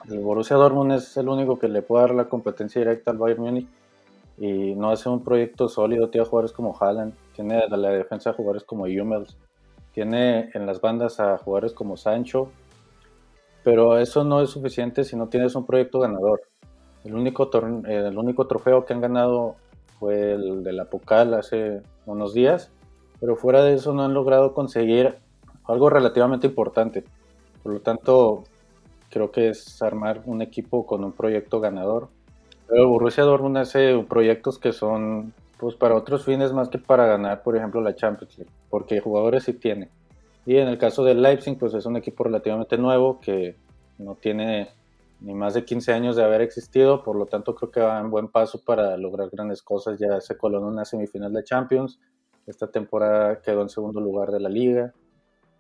El 0.09 0.21
Borussia 0.21 0.57
Dortmund 0.57 0.93
es 0.93 1.17
el 1.17 1.29
único 1.29 1.59
que 1.59 1.69
le 1.69 1.83
puede 1.83 2.03
dar 2.03 2.15
la 2.15 2.29
competencia 2.29 2.81
directa 2.81 3.11
al 3.11 3.19
Bayern 3.19 3.43
Múnich 3.43 3.69
y 4.39 4.75
no 4.75 4.91
hace 4.91 5.09
un 5.09 5.25
proyecto 5.25 5.69
sólido. 5.69 6.11
Tiene 6.11 6.27
jugadores 6.27 6.53
como 6.53 6.77
Haaland, 6.79 7.15
tiene 7.35 7.59
a 7.59 7.77
la 7.77 7.91
defensa 7.91 8.33
jugadores 8.33 8.65
como 8.65 8.85
Hummels, 8.85 9.37
tiene 9.93 10.51
en 10.53 10.67
las 10.67 10.81
bandas 10.81 11.21
a 11.21 11.39
jugadores 11.39 11.73
como 11.73 11.97
Sancho, 11.97 12.51
pero 13.65 13.99
eso 13.99 14.25
no 14.25 14.43
es 14.43 14.51
suficiente 14.51 15.05
si 15.05 15.17
no 15.17 15.29
tienes 15.29 15.55
un 15.55 15.67
proyecto 15.67 16.01
ganador. 16.01 16.43
El 17.07 17.15
único, 17.15 17.51
el 17.87 18.19
único 18.19 18.47
trofeo 18.47 18.85
que 18.85 18.93
han 18.93 19.01
ganado 19.01 19.57
fue 19.99 20.33
el 20.33 20.63
de 20.63 20.73
la 20.73 20.87
Pocal 20.87 21.35
hace 21.35 21.83
unos 22.05 22.35
días 22.35 22.71
pero 23.21 23.37
fuera 23.37 23.63
de 23.65 23.75
eso 23.75 23.93
no 23.93 24.05
han 24.05 24.15
logrado 24.15 24.53
conseguir 24.53 25.17
algo 25.65 25.91
relativamente 25.91 26.47
importante. 26.47 27.05
Por 27.63 27.73
lo 27.73 27.81
tanto, 27.81 28.45
creo 29.11 29.31
que 29.31 29.49
es 29.49 29.83
armar 29.83 30.23
un 30.27 30.43
equipo 30.43 30.87
con 30.87 31.05
un 31.05 31.13
proyecto 31.13 31.61
ganador. 31.61 32.09
Pero 32.69 32.89
Borussia 32.89 33.25
Dortmund 33.25 33.59
hace 33.59 34.05
proyectos 34.09 34.59
que 34.59 34.73
son 34.73 35.33
pues 35.59 35.75
para 35.75 35.95
otros 35.95 36.25
fines 36.25 36.53
más 36.53 36.69
que 36.69 36.79
para 36.79 37.07
ganar, 37.07 37.43
por 37.43 37.57
ejemplo, 37.57 37.81
la 37.81 37.95
Champions 37.95 38.37
League, 38.37 38.53
porque 38.69 39.01
jugadores 39.01 39.45
sí 39.45 39.55
tiene. 39.55 39.89
Y 40.45 40.59
en 40.59 40.69
el 40.69 40.77
caso 40.77 41.03
del 41.03 41.23
Leipzig, 41.23 41.59
pues 41.59 41.73
es 41.73 41.87
un 41.87 41.97
equipo 41.97 42.25
relativamente 42.25 42.77
nuevo 42.77 43.21
que 43.21 43.57
no 43.99 44.17
tiene 44.17 44.69
ni 45.21 45.35
más 45.35 45.55
de 45.55 45.65
15 45.65 45.93
años 45.93 46.17
de 46.17 46.25
haber 46.25 46.41
existido, 46.43 47.03
por 47.03 47.17
lo 47.17 47.27
tanto 47.27 47.55
creo 47.55 47.71
que 47.71 47.81
va 47.81 47.99
en 47.99 48.11
buen 48.11 48.29
paso 48.29 48.63
para 48.65 48.97
lograr 48.97 49.31
grandes 49.31 49.63
cosas. 49.63 49.99
Ya 49.99 50.21
se 50.21 50.37
coló 50.37 50.59
en 50.59 50.65
una 50.65 50.85
semifinal 50.85 51.33
de 51.33 51.45
Champions, 51.45 51.99
esta 52.47 52.71
temporada 52.71 53.41
quedó 53.41 53.63
en 53.63 53.69
segundo 53.69 54.01
lugar 54.01 54.31
de 54.31 54.41
la 54.41 54.49
liga, 54.49 54.95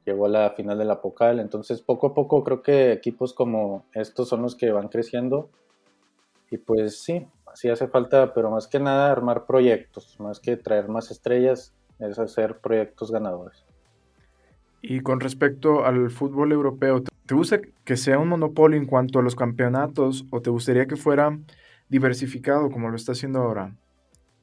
llegó 0.04 0.26
a 0.26 0.28
la 0.28 0.50
final 0.50 0.78
de 0.78 0.84
la 0.84 1.00
Pocal, 1.00 1.40
entonces 1.40 1.82
poco 1.82 2.08
a 2.08 2.14
poco 2.14 2.44
creo 2.44 2.62
que 2.62 2.92
equipos 2.92 3.34
como 3.34 3.84
estos 3.92 4.28
son 4.28 4.42
los 4.42 4.54
que 4.54 4.70
van 4.70 4.88
creciendo. 4.88 5.50
Y 6.48 6.58
pues 6.58 7.02
sí, 7.02 7.26
sí 7.54 7.68
hace 7.68 7.88
falta, 7.88 8.32
pero 8.32 8.50
más 8.50 8.68
que 8.68 8.78
nada 8.78 9.10
armar 9.10 9.46
proyectos, 9.46 10.20
más 10.20 10.38
que 10.38 10.56
traer 10.56 10.88
más 10.88 11.10
estrellas, 11.10 11.74
es 11.98 12.18
hacer 12.20 12.58
proyectos 12.58 13.10
ganadores. 13.10 13.64
Y 14.80 15.00
con 15.00 15.18
respecto 15.18 15.84
al 15.84 16.10
fútbol 16.10 16.52
europeo, 16.52 17.02
¿te 17.26 17.34
gusta 17.34 17.60
que 17.84 17.96
sea 17.96 18.18
un 18.18 18.28
monopolio 18.28 18.78
en 18.78 18.86
cuanto 18.86 19.18
a 19.18 19.22
los 19.22 19.34
campeonatos 19.34 20.24
o 20.30 20.40
te 20.40 20.50
gustaría 20.50 20.86
que 20.86 20.96
fuera 20.96 21.38
diversificado 21.88 22.70
como 22.70 22.88
lo 22.88 22.96
está 22.96 23.12
haciendo 23.12 23.40
ahora? 23.40 23.74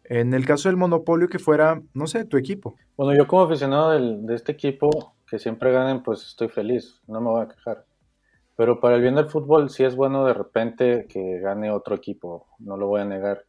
En 0.03 0.33
el 0.33 0.45
caso 0.45 0.69
del 0.69 0.77
monopolio, 0.77 1.29
que 1.29 1.39
fuera, 1.39 1.81
no 1.93 2.07
sé, 2.07 2.25
tu 2.25 2.37
equipo. 2.37 2.75
Bueno, 2.97 3.17
yo 3.17 3.25
como 3.25 3.43
aficionado 3.43 3.91
de 3.91 4.35
este 4.35 4.51
equipo, 4.51 5.15
que 5.25 5.39
siempre 5.39 5.71
ganen, 5.71 6.03
pues 6.03 6.25
estoy 6.27 6.49
feliz, 6.49 7.01
no 7.07 7.21
me 7.21 7.29
voy 7.29 7.43
a 7.43 7.47
quejar. 7.47 7.85
Pero 8.55 8.79
para 8.79 8.97
el 8.97 9.01
bien 9.01 9.15
del 9.15 9.27
fútbol 9.27 9.69
sí 9.69 9.83
es 9.83 9.95
bueno 9.95 10.25
de 10.25 10.33
repente 10.33 11.07
que 11.07 11.39
gane 11.39 11.71
otro 11.71 11.95
equipo, 11.95 12.47
no 12.59 12.77
lo 12.77 12.87
voy 12.87 13.01
a 13.01 13.05
negar. 13.05 13.45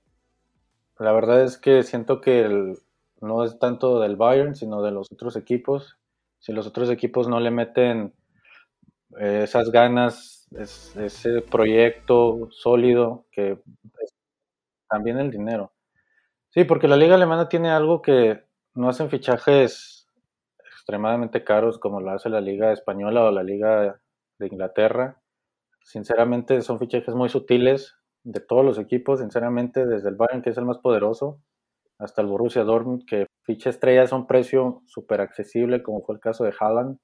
La 0.99 1.13
verdad 1.13 1.43
es 1.43 1.59
que 1.59 1.83
siento 1.83 2.21
que 2.21 2.77
no 3.21 3.45
es 3.45 3.59
tanto 3.59 4.01
del 4.01 4.17
Bayern, 4.17 4.55
sino 4.55 4.81
de 4.81 4.93
los 4.93 5.11
otros 5.13 5.37
equipos. 5.37 5.99
Si 6.39 6.53
los 6.53 6.67
otros 6.67 6.89
equipos 6.89 7.27
no 7.27 7.41
le 7.41 7.51
meten 7.51 8.13
esas 9.19 9.71
ganas, 9.71 10.47
es, 10.57 10.97
ese 10.97 11.41
proyecto 11.43 12.49
sólido, 12.51 13.27
que 13.31 13.59
también 14.89 15.19
el 15.19 15.31
dinero. 15.31 15.73
Sí, 16.51 16.65
porque 16.65 16.89
la 16.89 16.97
liga 16.97 17.17
alemana 17.17 17.49
tiene 17.49 17.71
algo 17.71 18.01
que 18.03 18.45
no 18.75 18.89
hacen 18.89 19.11
fichajes 19.11 20.09
extremadamente 20.77 21.45
caros 21.45 21.79
como 21.79 22.01
lo 22.01 22.11
hace 22.11 22.29
la 22.29 22.41
liga 22.41 22.73
española 22.73 23.25
o 23.25 23.31
la 23.31 23.43
liga 23.43 24.01
de 24.39 24.47
Inglaterra. 24.47 25.21
Sinceramente 25.83 26.61
son 26.63 26.79
fichajes 26.79 27.15
muy 27.15 27.29
sutiles 27.29 27.97
de 28.23 28.41
todos 28.41 28.65
los 28.65 28.79
equipos, 28.79 29.21
sinceramente 29.21 29.87
desde 29.87 30.09
el 30.09 30.17
Bayern 30.17 30.43
que 30.43 30.51
es 30.51 30.59
el 30.59 30.65
más 30.65 30.79
poderoso 30.79 31.41
hasta 31.99 32.23
el 32.23 32.29
Borussia 32.29 32.65
Dortmund 32.65 33.05
que 33.07 33.27
ficha 33.43 33.71
estrellas 33.71 34.13
a 34.13 34.17
un 34.17 34.27
precio 34.27 34.83
súper 34.87 35.21
accesible 35.21 35.83
como 35.83 36.03
fue 36.03 36.17
el 36.17 36.21
caso 36.21 36.45
de 36.45 36.53
Haaland 36.59 36.99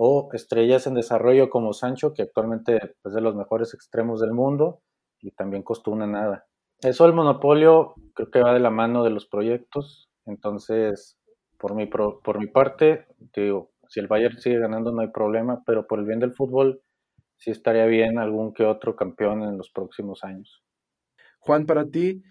o 0.00 0.28
estrellas 0.32 0.86
en 0.86 0.94
desarrollo 0.94 1.50
como 1.50 1.72
Sancho 1.72 2.14
que 2.14 2.22
actualmente 2.22 2.78
es 3.04 3.12
de 3.12 3.20
los 3.20 3.34
mejores 3.34 3.74
extremos 3.74 4.20
del 4.20 4.32
mundo 4.32 4.80
y 5.20 5.32
también 5.32 5.64
costó 5.64 5.90
una 5.90 6.06
nada. 6.06 6.46
Eso 6.80 7.04
el 7.04 7.12
monopolio 7.12 7.94
creo 8.14 8.30
que 8.30 8.40
va 8.40 8.54
de 8.54 8.60
la 8.60 8.70
mano 8.70 9.02
de 9.02 9.10
los 9.10 9.26
proyectos, 9.26 10.08
entonces 10.24 11.18
por 11.58 11.74
mi, 11.74 11.86
por 11.86 12.38
mi 12.38 12.46
parte 12.46 13.06
digo, 13.34 13.72
si 13.88 13.98
el 13.98 14.06
Bayern 14.06 14.38
sigue 14.38 14.60
ganando 14.60 14.92
no 14.92 15.00
hay 15.00 15.08
problema, 15.08 15.64
pero 15.66 15.88
por 15.88 15.98
el 15.98 16.06
bien 16.06 16.20
del 16.20 16.32
fútbol 16.32 16.80
sí 17.36 17.50
estaría 17.50 17.86
bien 17.86 18.20
algún 18.20 18.54
que 18.54 18.64
otro 18.64 18.94
campeón 18.94 19.42
en 19.42 19.58
los 19.58 19.68
próximos 19.68 20.22
años. 20.22 20.62
Juan, 21.40 21.66
para 21.66 21.84
ti, 21.86 22.22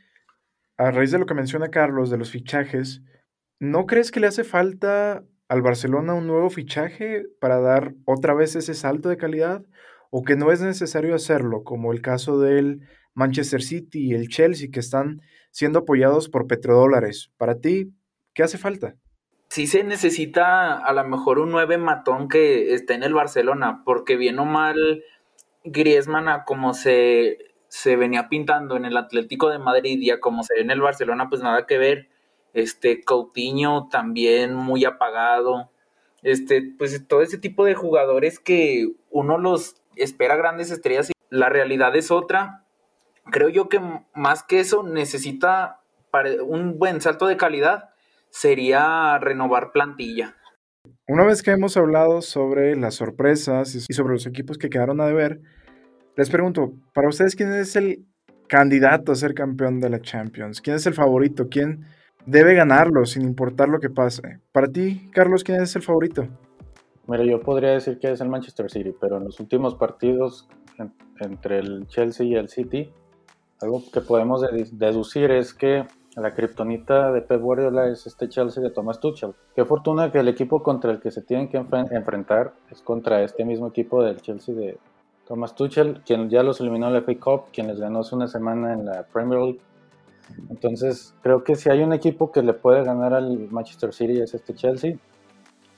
a 0.77 0.91
raíz 0.91 1.11
de 1.11 1.19
lo 1.19 1.25
que 1.25 1.33
menciona 1.33 1.67
Carlos 1.67 2.09
de 2.09 2.17
los 2.17 2.31
fichajes, 2.31 3.03
¿no 3.59 3.85
crees 3.87 4.09
que 4.09 4.21
le 4.21 4.27
hace 4.27 4.45
falta 4.45 5.25
al 5.47 5.61
Barcelona 5.61 6.13
un 6.13 6.27
nuevo 6.27 6.49
fichaje 6.49 7.23
para 7.39 7.59
dar 7.59 7.93
otra 8.05 8.33
vez 8.33 8.55
ese 8.55 8.73
salto 8.73 9.09
de 9.09 9.17
calidad? 9.17 9.63
¿O 10.09 10.23
que 10.23 10.35
no 10.35 10.51
es 10.51 10.61
necesario 10.61 11.15
hacerlo, 11.15 11.63
como 11.63 11.91
el 11.91 12.01
caso 12.01 12.39
del 12.39 12.81
Manchester 13.13 13.61
City 13.61 14.07
y 14.07 14.13
el 14.13 14.29
Chelsea, 14.29 14.69
que 14.71 14.79
están 14.79 15.21
siendo 15.51 15.79
apoyados 15.79 16.29
por 16.29 16.47
petrodólares? 16.47 17.31
Para 17.37 17.59
ti, 17.59 17.93
¿qué 18.33 18.43
hace 18.43 18.57
falta? 18.57 18.95
sí 19.49 19.67
se 19.67 19.83
necesita 19.83 20.77
a 20.77 20.93
lo 20.93 21.03
mejor 21.05 21.39
un 21.39 21.51
nueve 21.51 21.77
matón 21.77 22.27
que 22.27 22.73
esté 22.73 22.93
en 22.93 23.03
el 23.03 23.13
Barcelona, 23.13 23.81
porque 23.85 24.17
bien 24.17 24.39
o 24.39 24.45
mal 24.45 25.03
Griezmann 25.63 26.43
como 26.45 26.73
se, 26.73 27.37
se 27.67 27.95
venía 27.95 28.29
pintando 28.29 28.75
en 28.77 28.85
el 28.85 28.97
Atlético 28.97 29.49
de 29.49 29.59
Madrid 29.59 29.99
y 30.01 30.11
a 30.11 30.19
como 30.19 30.43
se 30.43 30.55
ve 30.55 30.61
en 30.61 30.71
el 30.71 30.81
Barcelona, 30.81 31.29
pues 31.29 31.41
nada 31.41 31.65
que 31.65 31.77
ver. 31.77 32.09
Este 32.57 33.01
Coutinho 33.01 33.87
también 33.89 34.53
muy 34.53 34.85
apagado. 34.85 35.71
Este, 36.23 36.73
pues 36.77 37.07
todo 37.07 37.21
ese 37.21 37.37
tipo 37.37 37.65
de 37.65 37.75
jugadores 37.75 38.39
que 38.39 38.91
uno 39.09 39.37
los 39.37 39.81
espera 39.95 40.35
grandes 40.35 40.71
estrellas 40.71 41.09
y 41.09 41.13
la 41.29 41.49
realidad 41.49 41.95
es 41.95 42.11
otra. 42.11 42.63
Creo 43.31 43.49
yo 43.49 43.69
que 43.69 43.79
más 44.13 44.43
que 44.43 44.59
eso 44.59 44.83
necesita 44.83 45.81
un 46.45 46.79
buen 46.79 47.01
salto 47.01 47.27
de 47.27 47.37
calidad 47.37 47.89
sería 48.29 49.17
renovar 49.19 49.71
plantilla. 49.71 50.35
Una 51.07 51.25
vez 51.25 51.43
que 51.43 51.51
hemos 51.51 51.77
hablado 51.77 52.21
sobre 52.21 52.75
las 52.75 52.95
sorpresas 52.95 53.75
y 53.75 53.93
sobre 53.93 54.13
los 54.13 54.25
equipos 54.25 54.57
que 54.57 54.69
quedaron 54.69 54.99
a 55.01 55.05
deber, 55.05 55.41
les 56.15 56.29
pregunto, 56.29 56.73
para 56.93 57.07
ustedes, 57.07 57.35
¿quién 57.35 57.53
es 57.53 57.75
el 57.75 58.05
candidato 58.47 59.11
a 59.11 59.15
ser 59.15 59.33
campeón 59.33 59.79
de 59.79 59.89
la 59.89 60.01
Champions? 60.01 60.61
¿Quién 60.61 60.77
es 60.77 60.85
el 60.85 60.93
favorito? 60.93 61.47
¿Quién 61.49 61.85
debe 62.27 62.53
ganarlo 62.53 63.05
sin 63.05 63.23
importar 63.23 63.69
lo 63.69 63.79
que 63.79 63.89
pase? 63.89 64.39
Para 64.51 64.67
ti, 64.67 65.09
Carlos, 65.11 65.43
¿quién 65.43 65.61
es 65.61 65.75
el 65.75 65.81
favorito? 65.81 66.27
Mira, 67.07 67.23
yo 67.23 67.39
podría 67.39 67.71
decir 67.71 67.97
que 67.99 68.11
es 68.11 68.21
el 68.21 68.29
Manchester 68.29 68.69
City, 68.69 68.93
pero 68.99 69.17
en 69.17 69.23
los 69.23 69.39
últimos 69.39 69.75
partidos 69.75 70.47
entre 71.19 71.59
el 71.59 71.87
Chelsea 71.87 72.25
y 72.25 72.35
el 72.35 72.49
City, 72.49 72.91
algo 73.61 73.81
que 73.91 74.01
podemos 74.01 74.45
deducir 74.71 75.31
es 75.31 75.53
que 75.53 75.85
la 76.15 76.33
kriptonita 76.33 77.11
de 77.11 77.21
Pep 77.21 77.41
Guardiola 77.41 77.87
es 77.87 78.05
este 78.05 78.27
Chelsea 78.27 78.61
de 78.61 78.71
Thomas 78.71 78.99
Tuchel. 78.99 79.33
Qué 79.55 79.65
fortuna 79.65 80.11
que 80.11 80.19
el 80.19 80.27
equipo 80.27 80.61
contra 80.61 80.91
el 80.91 80.99
que 80.99 81.11
se 81.11 81.21
tienen 81.21 81.47
que 81.47 81.57
enfrentar 81.57 82.53
es 82.69 82.81
contra 82.81 83.23
este 83.23 83.45
mismo 83.45 83.67
equipo 83.67 84.03
del 84.03 84.21
Chelsea 84.21 84.53
de 84.53 84.77
Thomas 85.27 85.55
Tuchel, 85.55 86.01
quien 86.05 86.29
ya 86.29 86.43
los 86.43 86.59
eliminó 86.59 86.87
en 86.87 86.93
la 86.93 87.01
FA 87.01 87.19
Cup, 87.19 87.51
quien 87.53 87.67
les 87.67 87.79
ganó 87.79 87.99
hace 87.99 88.15
una 88.15 88.27
semana 88.27 88.73
en 88.73 88.85
la 88.85 89.03
Premier 89.03 89.39
League. 89.39 89.61
Entonces, 90.49 91.13
creo 91.21 91.43
que 91.43 91.55
si 91.55 91.69
hay 91.69 91.81
un 91.81 91.93
equipo 91.93 92.31
que 92.31 92.41
le 92.41 92.53
puede 92.53 92.83
ganar 92.83 93.13
al 93.13 93.49
Manchester 93.49 93.93
City 93.93 94.19
es 94.19 94.33
este 94.33 94.53
Chelsea. 94.53 94.97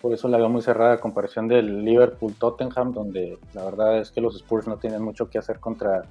Por 0.01 0.13
eso 0.13 0.27
la 0.29 0.37
veo 0.37 0.49
muy 0.49 0.61
cerrada 0.61 0.93
a 0.93 0.97
comparación 0.99 1.47
del 1.47 1.83
Liverpool-Tottenham, 1.83 2.93
donde 2.93 3.37
la 3.53 3.65
verdad 3.65 3.99
es 3.99 4.11
que 4.11 4.21
los 4.21 4.35
Spurs 4.35 4.67
no 4.67 4.77
tienen 4.77 5.01
mucho 5.01 5.29
que 5.29 5.37
hacer 5.37 5.59
contra 5.59 6.03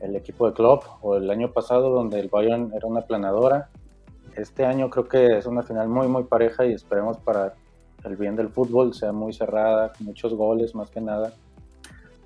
el 0.00 0.16
equipo 0.16 0.48
de 0.48 0.54
club 0.54 0.80
o 1.02 1.16
el 1.16 1.30
año 1.30 1.52
pasado 1.52 1.90
donde 1.90 2.18
el 2.18 2.28
Bayern 2.28 2.72
era 2.74 2.86
una 2.86 3.02
planadora. 3.02 3.68
Este 4.36 4.64
año 4.64 4.90
creo 4.90 5.06
que 5.06 5.38
es 5.38 5.46
una 5.46 5.62
final 5.62 5.88
muy 5.88 6.08
muy 6.08 6.24
pareja 6.24 6.64
y 6.66 6.72
esperemos 6.72 7.18
para 7.18 7.54
el 8.04 8.16
bien 8.16 8.34
del 8.34 8.48
fútbol 8.48 8.94
sea 8.94 9.12
muy 9.12 9.32
cerrada, 9.32 9.92
muchos 10.00 10.34
goles 10.34 10.74
más 10.74 10.90
que 10.90 11.00
nada 11.00 11.32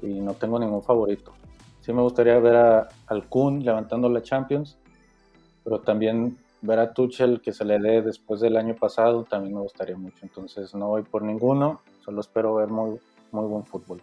y 0.01 0.21
no 0.21 0.35
tengo 0.35 0.59
ningún 0.59 0.83
favorito. 0.83 1.33
Sí 1.81 1.93
me 1.93 2.03
gustaría 2.03 2.39
ver 2.39 2.57
a, 2.57 2.89
al 3.07 3.25
levantando 3.61 4.09
la 4.09 4.23
Champions, 4.23 4.79
pero 5.65 5.81
también 5.81 6.37
ver 6.63 6.79
a 6.79 6.93
Tuchel 6.93 7.41
que 7.41 7.53
se 7.53 7.65
le 7.65 7.79
dé 7.79 8.03
después 8.03 8.41
del 8.41 8.57
año 8.57 8.75
pasado 8.75 9.25
también 9.25 9.55
me 9.55 9.61
gustaría 9.61 9.97
mucho. 9.97 10.19
Entonces 10.23 10.75
no 10.75 10.89
voy 10.89 11.03
por 11.03 11.23
ninguno, 11.23 11.81
solo 12.05 12.21
espero 12.21 12.55
ver 12.55 12.69
muy, 12.69 12.99
muy 13.33 13.47
buen 13.47 13.65
fútbol. 13.65 14.01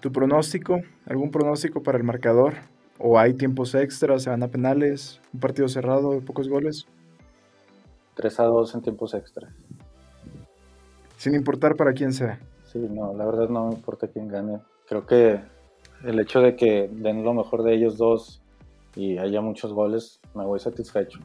¿Tu 0.00 0.10
pronóstico? 0.10 0.80
¿Algún 1.06 1.30
pronóstico 1.30 1.82
para 1.82 1.98
el 1.98 2.04
marcador? 2.04 2.54
¿O 2.98 3.18
hay 3.18 3.34
tiempos 3.34 3.74
extras, 3.74 4.22
se 4.22 4.30
van 4.30 4.42
a 4.42 4.48
penales, 4.48 5.20
un 5.32 5.40
partido 5.40 5.68
cerrado 5.68 6.12
de 6.12 6.20
pocos 6.20 6.48
goles? 6.48 6.86
3 8.14 8.40
a 8.40 8.44
2 8.44 8.74
en 8.74 8.82
tiempos 8.82 9.14
extras. 9.14 9.52
Sin 11.16 11.34
importar 11.34 11.76
para 11.76 11.92
quién 11.92 12.12
sea. 12.12 12.38
Sí, 12.64 12.78
no, 12.78 13.14
la 13.14 13.24
verdad 13.24 13.48
no 13.48 13.68
me 13.68 13.74
importa 13.74 14.08
quién 14.08 14.28
gane. 14.28 14.60
Creo 14.88 15.06
que 15.06 15.40
el 16.04 16.18
hecho 16.18 16.40
de 16.40 16.56
que 16.56 16.88
den 16.92 17.24
lo 17.24 17.34
mejor 17.34 17.62
de 17.62 17.74
ellos 17.74 17.96
dos 17.96 18.41
y 18.94 19.18
haya 19.18 19.40
muchos 19.40 19.72
goles, 19.72 20.20
me 20.34 20.44
voy 20.44 20.60
satisfecho. 20.60 21.20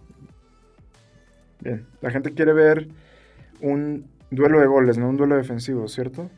Bien, 1.60 1.88
la 2.02 2.12
gente 2.12 2.34
quiere 2.34 2.54
ver 2.54 2.88
un 3.62 4.06
duelo 4.30 4.60
de 4.60 4.68
goles, 4.68 4.98
no 4.98 5.10
un 5.10 5.18
duelo 5.18 5.36
defensivo, 5.36 5.88
¿cierto? 5.88 6.30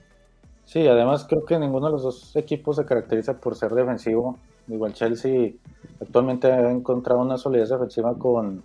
Sí, 0.65 0.87
además 0.87 1.25
creo 1.27 1.45
que 1.45 1.57
ninguno 1.57 1.87
de 1.87 1.93
los 1.93 2.03
dos 2.03 2.35
equipos 2.35 2.75
se 2.75 2.85
caracteriza 2.85 3.39
por 3.39 3.55
ser 3.55 3.71
defensivo. 3.71 4.37
Igual 4.67 4.93
Chelsea 4.93 5.53
actualmente 5.99 6.51
ha 6.51 6.69
encontrado 6.69 7.21
una 7.21 7.37
solidez 7.37 7.69
defensiva 7.69 8.17
con 8.17 8.61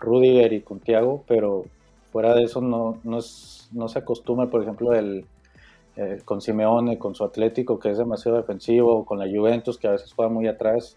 Rudiger 0.00 0.52
y 0.52 0.60
con 0.60 0.80
Thiago, 0.80 1.22
pero 1.26 1.64
fuera 2.10 2.34
de 2.34 2.42
eso 2.42 2.60
no, 2.60 2.98
no, 3.04 3.18
es, 3.18 3.68
no 3.72 3.88
se 3.88 4.00
acostumbra, 4.00 4.48
por 4.48 4.62
ejemplo, 4.62 4.92
el, 4.92 5.24
eh, 5.96 6.20
con 6.24 6.40
Simeone, 6.40 6.98
con 6.98 7.14
su 7.14 7.24
Atlético, 7.24 7.78
que 7.78 7.90
es 7.90 7.98
demasiado 7.98 8.36
defensivo, 8.36 9.04
con 9.06 9.18
la 9.18 9.26
Juventus, 9.26 9.78
que 9.78 9.88
a 9.88 9.92
veces 9.92 10.12
juega 10.12 10.30
muy 10.30 10.48
atrás. 10.48 10.96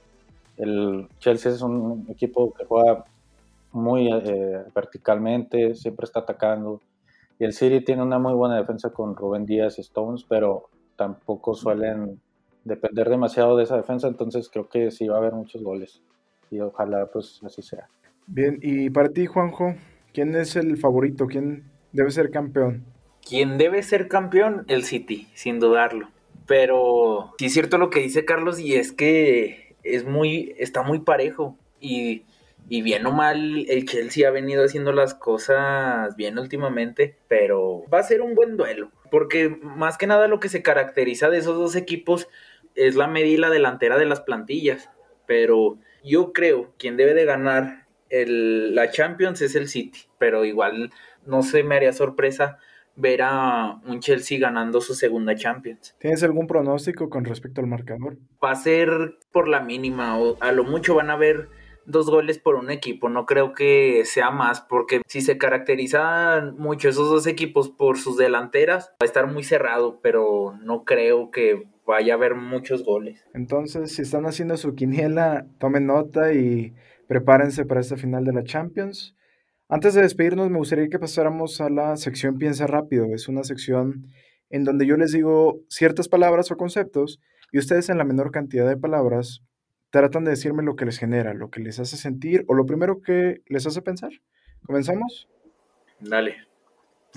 El 0.60 1.08
Chelsea 1.20 1.52
es 1.54 1.62
un 1.62 2.06
equipo 2.10 2.54
que 2.54 2.66
juega 2.66 3.06
muy 3.72 4.10
eh, 4.12 4.64
verticalmente, 4.76 5.74
siempre 5.74 6.04
está 6.06 6.20
atacando. 6.20 6.82
Y 7.40 7.46
el 7.46 7.54
City 7.54 7.82
tiene 7.82 8.04
una 8.04 8.20
muy 8.20 8.34
buena 8.34 8.58
defensa 8.58 8.92
con 8.92 9.16
Rubén 9.16 9.46
Díaz 9.46 9.78
y 9.78 9.82
Stones, 9.82 10.26
pero 10.28 10.70
tampoco 10.98 11.56
suelen 11.56 12.20
depender 12.66 13.10
demasiado 13.10 13.56
de 13.56 13.64
esa 13.64 13.78
defensa, 13.78 14.08
entonces 14.08 14.50
creo 14.52 14.68
que 14.68 14.92
sí 14.92 15.08
va 15.08 15.16
a 15.16 15.20
haber 15.20 15.34
muchos 15.34 15.64
goles. 15.64 16.02
Y 16.52 16.60
ojalá 16.60 17.08
pues 17.08 17.40
así 17.46 17.62
sea. 17.62 17.88
Bien, 18.28 18.60
y 18.62 18.90
para 18.90 19.10
ti, 19.10 19.26
Juanjo, 19.26 19.76
¿quién 20.14 20.36
es 20.36 20.58
el 20.58 20.78
favorito? 20.78 21.28
¿Quién 21.28 21.64
debe 21.94 22.12
ser 22.12 22.32
campeón? 22.32 22.84
Quien 23.28 23.58
debe 23.58 23.82
ser 23.84 24.08
campeón, 24.08 24.66
el 24.68 24.84
City, 24.84 25.28
sin 25.34 25.60
dudarlo. 25.60 26.10
Pero 26.46 27.34
sí 27.38 27.46
es 27.46 27.54
cierto 27.54 27.78
lo 27.78 27.90
que 27.90 28.02
dice 28.02 28.26
Carlos 28.26 28.60
y 28.60 28.76
es 28.76 28.92
que 28.92 29.69
es 29.84 30.06
muy, 30.06 30.56
está 30.58 30.84
muy 30.84 31.00
parejo. 31.00 31.58
Y, 31.80 32.26
y 32.68 32.82
bien 32.82 33.06
o 33.06 33.12
mal, 33.12 33.66
el 33.68 33.86
Chelsea 33.86 34.28
ha 34.28 34.32
venido 34.32 34.64
haciendo 34.64 34.92
las 34.92 35.14
cosas 35.14 36.16
bien 36.16 36.38
últimamente, 36.38 37.18
pero 37.28 37.84
va 37.92 38.00
a 38.00 38.04
ser 38.04 38.22
un 38.22 38.36
buen 38.36 38.58
duelo. 38.58 38.92
Porque 39.10 39.50
más 39.50 39.98
que 39.98 40.08
nada 40.08 40.28
lo 40.28 40.40
que 40.40 40.50
se 40.50 40.62
caracteriza 40.62 41.30
de 41.30 41.40
esos 41.40 41.58
dos 41.58 41.76
equipos 41.76 42.28
es 42.76 42.96
la 42.96 43.08
media 43.08 43.34
y 43.34 43.38
la 43.38 43.50
delantera 43.50 43.98
de 43.98 44.06
las 44.06 44.22
plantillas. 44.22 44.90
Pero 45.26 45.78
yo 46.04 46.34
creo 46.34 46.74
quien 46.78 46.98
debe 46.98 47.14
de 47.14 47.26
ganar 47.26 47.88
el, 48.10 48.76
la 48.76 48.92
Champions 48.92 49.42
es 49.42 49.56
el 49.56 49.68
City. 49.68 50.02
Pero 50.18 50.46
igual 50.46 50.92
no 51.26 51.44
se 51.44 51.64
me 51.64 51.76
haría 51.76 51.94
sorpresa 51.94 52.60
ver 52.96 53.22
a 53.22 53.82
un 53.86 54.00
Chelsea 54.00 54.40
ganando 54.40 54.82
su 54.82 54.94
segunda 54.94 55.36
Champions. 55.36 55.96
¿Tienes 56.00 56.24
algún 56.24 56.48
pronóstico 56.48 57.10
con 57.10 57.26
respecto 57.26 57.62
al 57.62 57.68
marcador? 57.68 58.18
Va 58.44 58.52
a 58.52 58.56
ser 58.56 59.18
por 59.32 59.48
la 59.48 59.62
mínima, 59.62 60.20
o 60.20 60.38
a 60.42 60.52
lo 60.52 60.64
mucho 60.64 60.96
van 60.96 61.10
a 61.10 61.14
haber 61.14 61.50
dos 61.86 62.10
goles 62.10 62.38
por 62.38 62.56
un 62.56 62.70
equipo, 62.70 63.10
no 63.10 63.26
creo 63.26 63.54
que 63.54 64.04
sea 64.06 64.30
más, 64.30 64.62
porque 64.62 65.02
si 65.08 65.22
se 65.22 65.38
caracterizan 65.38 66.56
mucho 66.58 66.88
esos 66.88 67.10
dos 67.10 67.26
equipos 67.26 67.70
por 67.70 67.98
sus 67.98 68.16
delanteras, 68.16 68.90
va 68.92 68.98
a 69.02 69.06
estar 69.06 69.28
muy 69.28 69.44
cerrado, 69.44 70.00
pero 70.02 70.54
no 70.62 70.84
creo 70.84 71.32
que 71.32 71.68
vaya 71.88 72.14
a 72.14 72.18
haber 72.18 72.36
muchos 72.36 72.84
goles. 72.86 73.26
Entonces, 73.34 73.92
si 73.94 74.04
están 74.04 74.28
haciendo 74.28 74.56
su 74.58 74.76
quiniela, 74.76 75.48
tomen 75.58 75.88
nota 75.88 76.32
y 76.34 76.76
prepárense 77.08 77.66
para 77.66 77.82
esta 77.82 77.98
final 77.98 78.24
de 78.24 78.34
la 78.34 78.44
Champions. 78.44 79.16
Antes 79.72 79.94
de 79.94 80.02
despedirnos, 80.02 80.50
me 80.50 80.58
gustaría 80.58 80.90
que 80.90 80.98
pasáramos 80.98 81.62
a 81.62 81.70
la 81.70 81.96
sección 81.96 82.40
Piensa 82.40 82.66
rápido. 82.66 83.06
Es 83.14 83.28
una 83.28 83.44
sección 83.44 84.08
en 84.50 84.64
donde 84.64 84.88
yo 84.88 84.98
les 84.98 85.12
digo 85.12 85.60
ciertas 85.70 86.10
palabras 86.10 86.50
o 86.50 86.58
conceptos 86.58 87.22
y 87.52 87.60
ustedes 87.60 87.88
en 87.90 88.00
la 88.00 88.04
menor 88.04 88.32
cantidad 88.32 88.68
de 88.68 88.78
palabras 88.78 89.44
tratan 89.92 90.24
de 90.24 90.32
decirme 90.32 90.64
lo 90.64 90.76
que 90.76 90.86
les 90.86 90.98
genera, 90.98 91.36
lo 91.36 91.52
que 91.52 91.62
les 91.62 91.80
hace 91.80 91.98
sentir 91.98 92.46
o 92.48 92.56
lo 92.56 92.66
primero 92.66 93.04
que 93.04 93.44
les 93.46 93.68
hace 93.68 93.84
pensar. 93.84 94.12
¿Comenzamos? 94.66 95.30
Dale. 96.00 96.36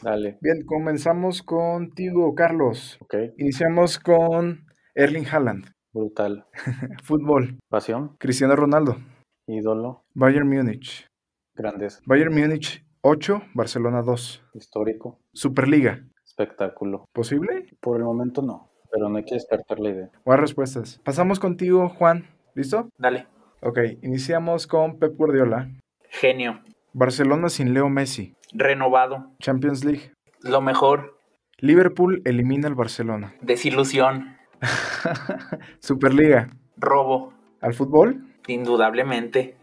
Dale. 0.03 0.37
Bien, 0.43 0.63
comenzamos 0.67 1.43
contigo, 1.43 2.35
Carlos. 2.35 2.99
Ok. 3.01 3.15
Iniciamos 3.39 3.99
con 3.99 4.67
Erling 4.95 5.27
Haaland. 5.27 5.73
Brutal. 5.95 6.45
Fútbol. 7.03 7.59
Pasión. 7.71 8.15
Cristiano 8.19 8.57
Ronaldo. 8.57 8.99
Ídolo. 9.47 10.05
Bayern 10.13 10.49
Múnich. 10.49 11.07
Grandes. 11.55 12.01
Bayern 12.07 12.35
Múnich 12.35 12.85
8, 13.03 13.43
Barcelona 13.55 14.03
2. 14.03 14.43
Histórico. 14.55 15.19
Superliga. 15.33 16.05
Espectáculo. 16.25 17.05
¿Posible? 17.13 17.67
Por 17.81 17.99
el 17.99 18.05
momento 18.05 18.41
no, 18.43 18.71
pero 18.91 19.09
no 19.09 19.19
hay 19.19 19.25
que 19.25 19.35
descartar 19.35 19.79
la 19.81 19.91
idea. 19.91 20.11
Buenas 20.25 20.41
respuestas. 20.41 21.01
Pasamos 21.05 21.39
contigo, 21.39 21.89
Juan. 21.91 22.27
¿Listo? 22.55 22.89
Dale. 22.97 23.27
Ok, 23.61 23.79
iniciamos 24.03 24.67
con 24.67 24.99
Pep 24.99 25.15
Guardiola. 25.17 25.71
Genio. 26.09 26.61
Barcelona 26.95 27.49
sin 27.49 27.75
Leo 27.75 27.89
Messi. 27.89 28.35
Renovado. 28.53 29.31
Champions 29.41 29.85
League. 29.85 30.13
Lo 30.41 30.61
mejor. 30.61 31.19
Liverpool 31.59 32.23
elimina 32.25 32.69
al 32.69 32.75
Barcelona. 32.75 33.35
Desilusión. 33.43 34.37
Superliga. 35.81 36.49
Robo. 36.77 37.35
¿Al 37.61 37.75
fútbol? 37.75 38.27
Indudablemente. 38.47 39.57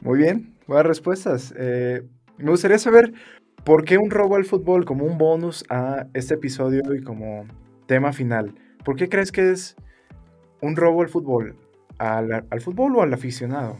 Muy 0.00 0.18
bien, 0.18 0.53
buenas 0.66 0.86
respuestas. 0.86 1.54
Eh, 1.56 2.02
me 2.38 2.50
gustaría 2.50 2.78
saber 2.78 3.12
por 3.64 3.84
qué 3.84 3.98
un 3.98 4.10
robo 4.10 4.36
al 4.36 4.44
fútbol 4.44 4.84
como 4.84 5.04
un 5.04 5.18
bonus 5.18 5.64
a 5.68 6.06
este 6.14 6.34
episodio 6.34 6.94
y 6.94 7.02
como 7.02 7.46
tema 7.86 8.12
final. 8.12 8.54
¿Por 8.84 8.96
qué 8.96 9.08
crees 9.08 9.32
que 9.32 9.50
es 9.50 9.76
un 10.60 10.76
robo 10.76 11.02
al 11.02 11.08
fútbol? 11.08 11.56
¿Al, 11.98 12.46
al 12.50 12.60
fútbol 12.60 12.96
o 12.96 13.02
al 13.02 13.12
aficionado? 13.12 13.78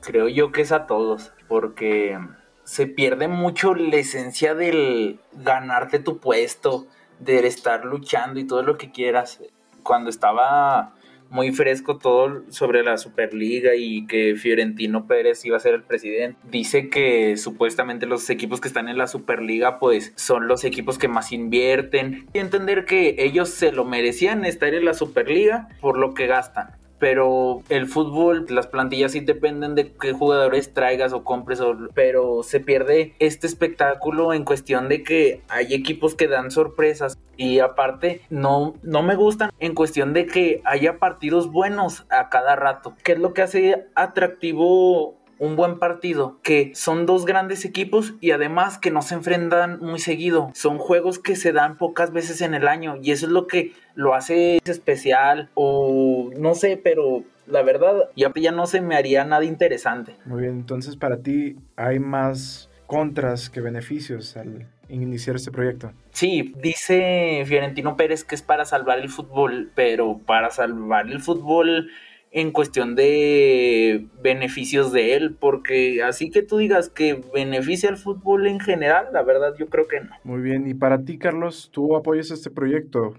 Creo 0.00 0.28
yo 0.28 0.52
que 0.52 0.62
es 0.62 0.72
a 0.72 0.86
todos, 0.86 1.32
porque 1.48 2.18
se 2.64 2.86
pierde 2.86 3.28
mucho 3.28 3.74
la 3.74 3.96
esencia 3.96 4.54
del 4.54 5.20
ganarte 5.32 5.98
tu 5.98 6.18
puesto, 6.18 6.86
de 7.20 7.46
estar 7.46 7.84
luchando 7.84 8.40
y 8.40 8.44
todo 8.44 8.62
lo 8.62 8.76
que 8.76 8.90
quieras. 8.90 9.40
Cuando 9.82 10.10
estaba 10.10 10.94
muy 11.34 11.50
fresco 11.50 11.98
todo 11.98 12.44
sobre 12.48 12.84
la 12.84 12.96
Superliga 12.96 13.74
y 13.74 14.06
que 14.06 14.36
Fiorentino 14.36 15.08
Pérez 15.08 15.44
iba 15.44 15.56
a 15.56 15.60
ser 15.60 15.74
el 15.74 15.82
presidente. 15.82 16.38
Dice 16.48 16.88
que 16.88 17.36
supuestamente 17.36 18.06
los 18.06 18.30
equipos 18.30 18.60
que 18.60 18.68
están 18.68 18.88
en 18.88 18.98
la 18.98 19.08
Superliga 19.08 19.80
pues 19.80 20.12
son 20.14 20.46
los 20.46 20.62
equipos 20.62 20.96
que 20.96 21.08
más 21.08 21.32
invierten 21.32 22.26
y 22.32 22.38
entender 22.38 22.84
que 22.84 23.16
ellos 23.18 23.48
se 23.48 23.72
lo 23.72 23.84
merecían 23.84 24.44
estar 24.44 24.72
en 24.74 24.84
la 24.84 24.94
Superliga 24.94 25.68
por 25.80 25.98
lo 25.98 26.14
que 26.14 26.28
gastan. 26.28 26.83
Pero 26.98 27.62
el 27.68 27.86
fútbol, 27.86 28.46
las 28.48 28.66
plantillas 28.66 29.12
sí 29.12 29.20
dependen 29.20 29.74
de 29.74 29.92
qué 29.92 30.12
jugadores 30.12 30.72
traigas 30.72 31.12
o 31.12 31.24
compres, 31.24 31.60
pero 31.94 32.42
se 32.42 32.60
pierde 32.60 33.14
este 33.18 33.46
espectáculo 33.46 34.32
en 34.32 34.44
cuestión 34.44 34.88
de 34.88 35.02
que 35.02 35.42
hay 35.48 35.74
equipos 35.74 36.14
que 36.14 36.28
dan 36.28 36.50
sorpresas 36.50 37.18
y 37.36 37.58
aparte 37.58 38.22
no, 38.30 38.74
no 38.82 39.02
me 39.02 39.16
gustan 39.16 39.50
en 39.58 39.74
cuestión 39.74 40.12
de 40.12 40.26
que 40.26 40.62
haya 40.64 40.98
partidos 40.98 41.50
buenos 41.50 42.06
a 42.10 42.28
cada 42.28 42.56
rato. 42.56 42.94
¿Qué 43.02 43.12
es 43.12 43.18
lo 43.18 43.34
que 43.34 43.42
hace 43.42 43.86
atractivo 43.94 45.23
un 45.38 45.56
buen 45.56 45.78
partido? 45.78 46.38
Que 46.42 46.72
son 46.74 47.06
dos 47.06 47.24
grandes 47.24 47.64
equipos 47.64 48.14
y 48.20 48.30
además 48.30 48.78
que 48.78 48.90
no 48.90 49.02
se 49.02 49.14
enfrentan 49.14 49.80
muy 49.80 49.98
seguido. 49.98 50.50
Son 50.54 50.78
juegos 50.78 51.18
que 51.18 51.36
se 51.36 51.52
dan 51.52 51.76
pocas 51.76 52.12
veces 52.12 52.40
en 52.40 52.54
el 52.54 52.68
año 52.68 52.96
y 53.02 53.12
eso 53.12 53.26
es 53.26 53.32
lo 53.32 53.46
que 53.46 53.72
lo 53.94 54.14
hace 54.14 54.58
especial 54.64 55.50
o 55.54 56.30
no 56.36 56.54
sé, 56.54 56.80
pero 56.82 57.24
la 57.46 57.62
verdad 57.62 58.10
ya, 58.16 58.32
ya 58.34 58.52
no 58.52 58.66
se 58.66 58.80
me 58.80 58.96
haría 58.96 59.24
nada 59.24 59.44
interesante. 59.44 60.16
Muy 60.24 60.42
bien, 60.42 60.54
entonces 60.54 60.96
para 60.96 61.18
ti 61.18 61.56
hay 61.76 61.98
más 61.98 62.70
contras 62.86 63.50
que 63.50 63.60
beneficios 63.60 64.36
al 64.36 64.66
iniciar 64.88 65.36
este 65.36 65.50
proyecto. 65.50 65.92
Sí, 66.12 66.54
dice 66.62 67.42
Fiorentino 67.46 67.96
Pérez 67.96 68.24
que 68.24 68.34
es 68.34 68.42
para 68.42 68.64
salvar 68.64 68.98
el 68.98 69.08
fútbol, 69.08 69.70
pero 69.74 70.18
para 70.18 70.50
salvar 70.50 71.06
el 71.06 71.20
fútbol 71.20 71.90
en 72.36 72.50
cuestión 72.50 72.96
de 72.96 74.08
beneficios 74.20 74.90
de 74.90 75.14
él, 75.14 75.36
porque 75.38 76.02
así 76.02 76.30
que 76.30 76.42
tú 76.42 76.56
digas 76.58 76.88
que 76.88 77.22
beneficia 77.32 77.88
al 77.88 77.96
fútbol 77.96 78.48
en 78.48 78.58
general, 78.58 79.06
la 79.12 79.22
verdad 79.22 79.54
yo 79.56 79.68
creo 79.68 79.86
que 79.86 80.00
no. 80.00 80.10
Muy 80.24 80.40
bien, 80.42 80.66
y 80.66 80.74
para 80.74 81.04
ti, 81.04 81.16
Carlos, 81.16 81.70
tú 81.72 81.94
apoyas 81.94 82.32
este 82.32 82.50
proyecto. 82.50 83.14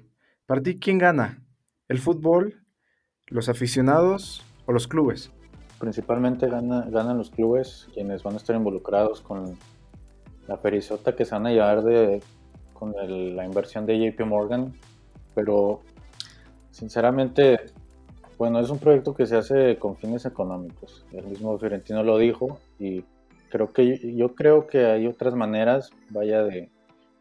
Para 0.45 0.61
ti, 0.61 0.77
¿quién 0.77 0.97
gana? 0.97 1.41
¿El 1.87 1.99
fútbol, 1.99 2.61
los 3.27 3.47
aficionados 3.47 4.45
o 4.65 4.73
los 4.73 4.85
clubes? 4.85 5.31
Principalmente 5.79 6.49
gana- 6.49 6.85
ganan 6.89 7.17
los 7.17 7.29
clubes 7.31 7.87
quienes 7.93 8.21
van 8.21 8.33
a 8.33 8.37
estar 8.37 8.53
involucrados 8.57 9.21
con 9.21 9.57
la 10.45 10.57
perizota 10.57 11.15
que 11.15 11.23
se 11.23 11.35
van 11.35 11.47
a 11.47 11.51
llevar 11.51 11.83
de, 11.83 12.21
con 12.73 12.93
el- 13.01 13.33
la 13.37 13.45
inversión 13.45 13.85
de 13.85 13.97
JP 13.97 14.25
Morgan. 14.25 14.73
Pero 15.35 15.79
sinceramente, 16.71 17.59
bueno, 18.37 18.59
es 18.59 18.69
un 18.69 18.79
proyecto 18.79 19.15
que 19.15 19.25
se 19.25 19.37
hace 19.37 19.77
con 19.77 19.95
fines 19.95 20.25
económicos. 20.25 21.05
El 21.11 21.25
mismo 21.25 21.57
Fiorentino 21.57 22.03
lo 22.03 22.17
dijo 22.17 22.59
y 22.79 23.03
creo 23.49 23.71
que 23.71 24.15
yo 24.15 24.35
creo 24.35 24.67
que 24.67 24.85
hay 24.85 25.07
otras 25.07 25.35
maneras, 25.35 25.91
vaya, 26.09 26.43
de 26.43 26.69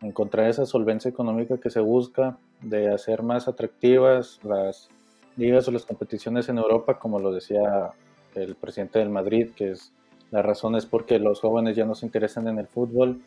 encontrar 0.02 0.48
esa 0.48 0.66
solvencia 0.66 1.08
económica 1.08 1.58
que 1.58 1.70
se 1.70 1.80
busca, 1.80 2.38
de 2.60 2.92
hacer 2.92 3.22
más 3.22 3.48
atractivas 3.48 4.40
las 4.42 4.88
ligas 5.36 5.68
o 5.68 5.70
las 5.70 5.86
competiciones 5.86 6.48
en 6.48 6.58
Europa, 6.58 6.98
como 6.98 7.18
lo 7.18 7.32
decía 7.32 7.92
el 8.34 8.54
presidente 8.56 8.98
del 8.98 9.10
Madrid, 9.10 9.50
que 9.54 9.70
es 9.70 9.92
la 10.30 10.42
razón 10.42 10.74
es 10.74 10.84
porque 10.84 11.20
los 11.20 11.40
jóvenes 11.40 11.76
ya 11.76 11.84
no 11.84 11.94
se 11.94 12.06
interesan 12.06 12.48
en 12.48 12.58
el 12.58 12.66
fútbol. 12.66 13.20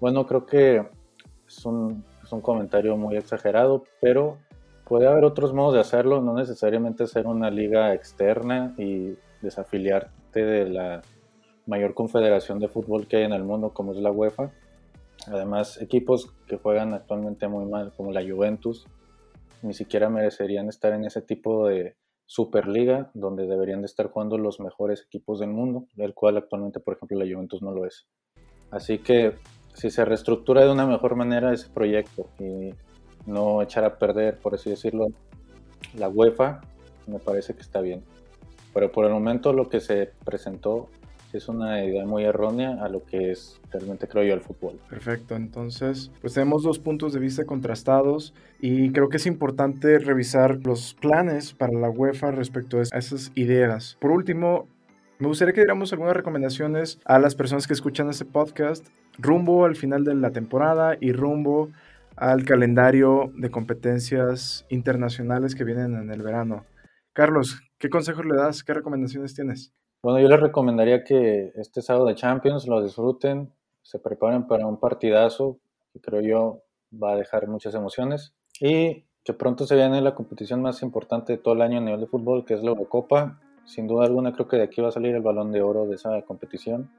Bueno, 0.00 0.26
creo 0.26 0.44
que 0.44 0.84
es 1.46 1.64
un, 1.64 2.04
es 2.24 2.32
un 2.32 2.40
comentario 2.40 2.96
muy 2.96 3.16
exagerado, 3.16 3.84
pero 4.00 4.38
puede 4.88 5.06
haber 5.06 5.24
otros 5.24 5.52
modos 5.52 5.74
de 5.74 5.80
hacerlo, 5.80 6.22
no 6.22 6.34
necesariamente 6.34 7.06
ser 7.06 7.26
una 7.26 7.50
liga 7.50 7.92
externa 7.92 8.74
y 8.78 9.14
desafiliarte 9.42 10.44
de 10.44 10.68
la 10.68 11.02
mayor 11.66 11.94
confederación 11.94 12.58
de 12.58 12.68
fútbol 12.68 13.06
que 13.06 13.18
hay 13.18 13.24
en 13.24 13.34
el 13.34 13.44
mundo, 13.44 13.74
como 13.74 13.92
es 13.92 13.98
la 13.98 14.10
UEFA. 14.10 14.50
Además, 15.26 15.80
equipos 15.82 16.32
que 16.46 16.56
juegan 16.56 16.94
actualmente 16.94 17.48
muy 17.48 17.66
mal, 17.66 17.92
como 17.94 18.12
la 18.12 18.22
Juventus, 18.22 18.86
ni 19.62 19.74
siquiera 19.74 20.08
merecerían 20.08 20.68
estar 20.68 20.94
en 20.94 21.04
ese 21.04 21.20
tipo 21.20 21.68
de 21.68 21.96
Superliga, 22.24 23.10
donde 23.14 23.46
deberían 23.46 23.80
de 23.80 23.86
estar 23.86 24.10
jugando 24.10 24.38
los 24.38 24.60
mejores 24.60 25.02
equipos 25.02 25.40
del 25.40 25.50
mundo, 25.50 25.86
el 25.98 26.14
cual 26.14 26.38
actualmente, 26.38 26.80
por 26.80 26.94
ejemplo, 26.94 27.18
la 27.18 27.30
Juventus 27.30 27.60
no 27.60 27.72
lo 27.72 27.84
es. 27.84 28.06
Así 28.70 28.98
que 28.98 29.34
si 29.74 29.90
se 29.90 30.04
reestructura 30.04 30.64
de 30.64 30.72
una 30.72 30.86
mejor 30.86 31.14
manera 31.16 31.52
ese 31.52 31.68
proyecto 31.68 32.28
y 32.38 32.72
no 33.28 33.62
echar 33.62 33.84
a 33.84 33.98
perder, 33.98 34.38
por 34.38 34.54
así 34.54 34.70
decirlo, 34.70 35.08
la 35.96 36.08
UEFA, 36.08 36.60
me 37.06 37.18
parece 37.18 37.54
que 37.54 37.60
está 37.60 37.80
bien. 37.80 38.02
Pero 38.74 38.90
por 38.90 39.04
el 39.04 39.12
momento 39.12 39.52
lo 39.52 39.68
que 39.68 39.80
se 39.80 40.10
presentó 40.24 40.88
es 41.32 41.48
una 41.48 41.84
idea 41.84 42.06
muy 42.06 42.24
errónea 42.24 42.82
a 42.82 42.88
lo 42.88 43.04
que 43.04 43.30
es 43.30 43.60
realmente 43.70 44.08
creo 44.08 44.24
yo 44.24 44.34
el 44.34 44.40
fútbol. 44.40 44.78
Perfecto, 44.88 45.36
entonces 45.36 46.10
pues 46.20 46.34
tenemos 46.34 46.62
dos 46.62 46.78
puntos 46.78 47.12
de 47.12 47.20
vista 47.20 47.44
contrastados 47.44 48.34
y 48.60 48.90
creo 48.92 49.08
que 49.08 49.18
es 49.18 49.26
importante 49.26 49.98
revisar 49.98 50.58
los 50.64 50.94
planes 50.94 51.52
para 51.52 51.72
la 51.72 51.90
UEFA 51.90 52.30
respecto 52.30 52.78
a 52.78 52.98
esas 52.98 53.30
ideas. 53.34 53.98
Por 54.00 54.10
último, 54.10 54.66
me 55.18 55.26
gustaría 55.26 55.52
que 55.52 55.60
diéramos 55.60 55.92
algunas 55.92 56.16
recomendaciones 56.16 56.98
a 57.04 57.18
las 57.18 57.34
personas 57.34 57.66
que 57.66 57.74
escuchan 57.74 58.08
este 58.08 58.24
podcast 58.24 58.86
rumbo 59.18 59.64
al 59.64 59.76
final 59.76 60.04
de 60.04 60.14
la 60.14 60.30
temporada 60.30 60.96
y 61.00 61.12
rumbo 61.12 61.70
al 62.20 62.44
calendario 62.44 63.32
de 63.36 63.50
competencias 63.50 64.66
internacionales 64.68 65.54
que 65.54 65.64
vienen 65.64 65.94
en 65.94 66.10
el 66.10 66.22
verano. 66.22 66.64
Carlos, 67.12 67.60
¿qué 67.78 67.88
consejos 67.88 68.24
le 68.26 68.36
das? 68.36 68.62
¿Qué 68.64 68.74
recomendaciones 68.74 69.34
tienes? 69.34 69.72
Bueno, 70.02 70.20
yo 70.20 70.28
les 70.28 70.40
recomendaría 70.40 71.02
que 71.02 71.52
este 71.56 71.82
sábado 71.82 72.06
de 72.06 72.14
Champions 72.14 72.66
lo 72.66 72.82
disfruten, 72.82 73.52
se 73.82 73.98
preparen 73.98 74.46
para 74.46 74.66
un 74.66 74.78
partidazo 74.78 75.58
que 75.92 76.00
creo 76.00 76.20
yo 76.20 76.62
va 76.92 77.12
a 77.12 77.16
dejar 77.16 77.48
muchas 77.48 77.74
emociones 77.74 78.34
y 78.60 79.04
que 79.24 79.32
pronto 79.34 79.66
se 79.66 79.74
viene 79.74 80.00
la 80.00 80.14
competición 80.14 80.62
más 80.62 80.82
importante 80.82 81.32
de 81.32 81.38
todo 81.38 81.54
el 81.54 81.62
año 81.62 81.78
a 81.78 81.82
nivel 81.82 82.00
de 82.00 82.06
fútbol, 82.06 82.44
que 82.44 82.54
es 82.54 82.62
la 82.62 82.70
Eurocopa. 82.70 83.40
Sin 83.66 83.86
duda 83.86 84.06
alguna 84.06 84.32
creo 84.32 84.48
que 84.48 84.56
de 84.56 84.62
aquí 84.62 84.80
va 84.80 84.88
a 84.88 84.92
salir 84.92 85.14
el 85.14 85.22
balón 85.22 85.52
de 85.52 85.62
oro 85.62 85.86
de 85.86 85.96
esa 85.96 86.22
competición. 86.22 86.90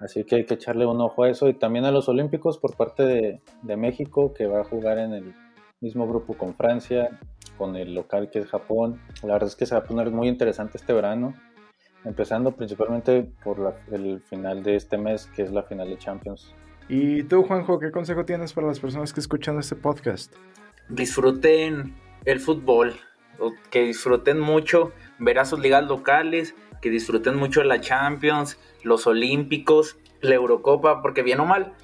Así 0.00 0.24
que 0.24 0.36
hay 0.36 0.44
que 0.44 0.54
echarle 0.54 0.86
un 0.86 1.00
ojo 1.00 1.24
a 1.24 1.30
eso 1.30 1.48
y 1.48 1.54
también 1.54 1.84
a 1.84 1.90
los 1.90 2.08
Olímpicos 2.08 2.58
por 2.58 2.76
parte 2.76 3.04
de, 3.04 3.40
de 3.62 3.76
México, 3.76 4.32
que 4.32 4.46
va 4.46 4.60
a 4.60 4.64
jugar 4.64 4.98
en 4.98 5.12
el 5.12 5.34
mismo 5.80 6.06
grupo 6.06 6.34
con 6.34 6.54
Francia, 6.54 7.18
con 7.56 7.76
el 7.76 7.94
local 7.94 8.30
que 8.30 8.40
es 8.40 8.46
Japón. 8.46 9.00
La 9.22 9.34
verdad 9.34 9.48
es 9.48 9.56
que 9.56 9.66
se 9.66 9.74
va 9.74 9.80
a 9.80 9.84
poner 9.84 10.10
muy 10.10 10.28
interesante 10.28 10.78
este 10.78 10.92
verano 10.92 11.34
empezando 12.04 12.52
principalmente 12.52 13.30
por 13.44 13.74
el 13.90 14.20
final 14.20 14.62
de 14.62 14.76
este 14.76 14.98
mes, 14.98 15.26
que 15.34 15.42
es 15.42 15.52
la 15.52 15.62
final 15.62 15.88
de 15.88 15.98
Champions. 15.98 16.54
¿Y 16.88 17.24
tú, 17.24 17.42
Juanjo, 17.42 17.78
qué 17.78 17.90
consejo 17.90 18.24
tienes 18.24 18.52
para 18.52 18.66
las 18.66 18.80
personas 18.80 19.12
que 19.12 19.20
escuchan 19.20 19.58
este 19.58 19.76
podcast? 19.76 20.34
Disfruten 20.88 21.94
el 22.24 22.40
fútbol, 22.40 22.94
que 23.70 23.82
disfruten 23.82 24.40
mucho 24.40 24.92
ver 25.18 25.38
a 25.38 25.44
sus 25.44 25.60
ligas 25.60 25.84
locales, 25.84 26.54
que 26.80 26.90
disfruten 26.90 27.36
mucho 27.36 27.62
la 27.62 27.80
Champions, 27.80 28.58
los 28.82 29.06
Olímpicos, 29.06 29.98
la 30.20 30.34
Eurocopa, 30.34 31.02
porque 31.02 31.22
bien 31.22 31.40
o 31.40 31.46
mal, 31.46 31.74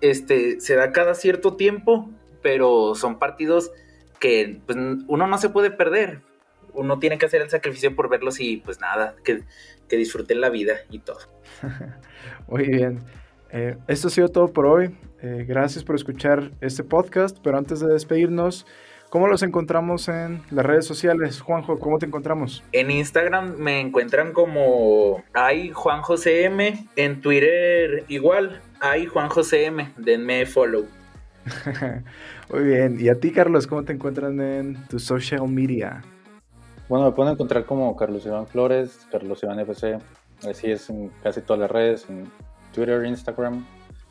este, 0.00 0.60
se 0.60 0.76
da 0.76 0.92
cada 0.92 1.14
cierto 1.14 1.56
tiempo, 1.56 2.10
pero 2.42 2.94
son 2.94 3.18
partidos 3.18 3.72
que 4.18 4.60
pues, 4.66 4.78
uno 5.06 5.26
no 5.26 5.38
se 5.38 5.50
puede 5.50 5.70
perder 5.70 6.22
uno 6.76 6.98
tiene 6.98 7.18
que 7.18 7.26
hacer 7.26 7.42
el 7.42 7.50
sacrificio 7.50 7.94
por 7.96 8.08
verlos 8.08 8.38
y 8.40 8.58
pues 8.58 8.80
nada, 8.80 9.16
que, 9.24 9.42
que 9.88 9.96
disfruten 9.96 10.40
la 10.40 10.50
vida 10.50 10.74
y 10.90 11.00
todo. 11.00 11.18
Muy 12.48 12.68
bien. 12.68 13.00
Eh, 13.50 13.76
esto 13.88 14.08
ha 14.08 14.10
sido 14.10 14.28
todo 14.28 14.48
por 14.48 14.66
hoy. 14.66 14.96
Eh, 15.22 15.44
gracias 15.48 15.82
por 15.82 15.96
escuchar 15.96 16.52
este 16.60 16.84
podcast, 16.84 17.38
pero 17.42 17.56
antes 17.58 17.80
de 17.80 17.88
despedirnos, 17.88 18.66
¿cómo 19.10 19.28
los 19.28 19.42
encontramos 19.42 20.08
en 20.08 20.42
las 20.50 20.64
redes 20.64 20.84
sociales? 20.84 21.40
Juanjo, 21.40 21.78
¿cómo 21.78 21.98
te 21.98 22.06
encontramos? 22.06 22.62
En 22.72 22.90
Instagram 22.90 23.56
me 23.56 23.80
encuentran 23.80 24.32
como 24.32 25.22
hay 25.32 25.70
Juan 25.70 26.02
M, 26.24 26.86
en 26.96 27.20
Twitter 27.20 28.04
igual, 28.08 28.60
hay 28.80 29.06
Juan 29.06 29.28
M, 29.52 29.92
denme 29.96 30.46
follow. 30.46 30.86
Muy 32.50 32.64
bien, 32.64 32.98
y 33.00 33.08
a 33.08 33.14
ti 33.20 33.30
Carlos, 33.30 33.66
¿cómo 33.66 33.84
te 33.84 33.92
encuentran 33.92 34.40
en 34.40 34.86
tu 34.88 34.98
social 34.98 35.46
media? 35.48 36.02
Bueno, 36.88 37.06
me 37.06 37.12
pueden 37.12 37.32
encontrar 37.32 37.64
como 37.64 37.96
Carlos 37.96 38.24
Iván 38.26 38.46
Flores, 38.46 39.06
Carlos 39.10 39.42
Iván 39.42 39.58
FC, 39.60 39.98
así 40.48 40.70
es 40.70 40.88
en 40.90 41.10
casi 41.22 41.40
todas 41.40 41.60
las 41.60 41.70
redes, 41.70 42.06
en 42.08 42.30
Twitter, 42.72 43.04
Instagram, 43.04 43.64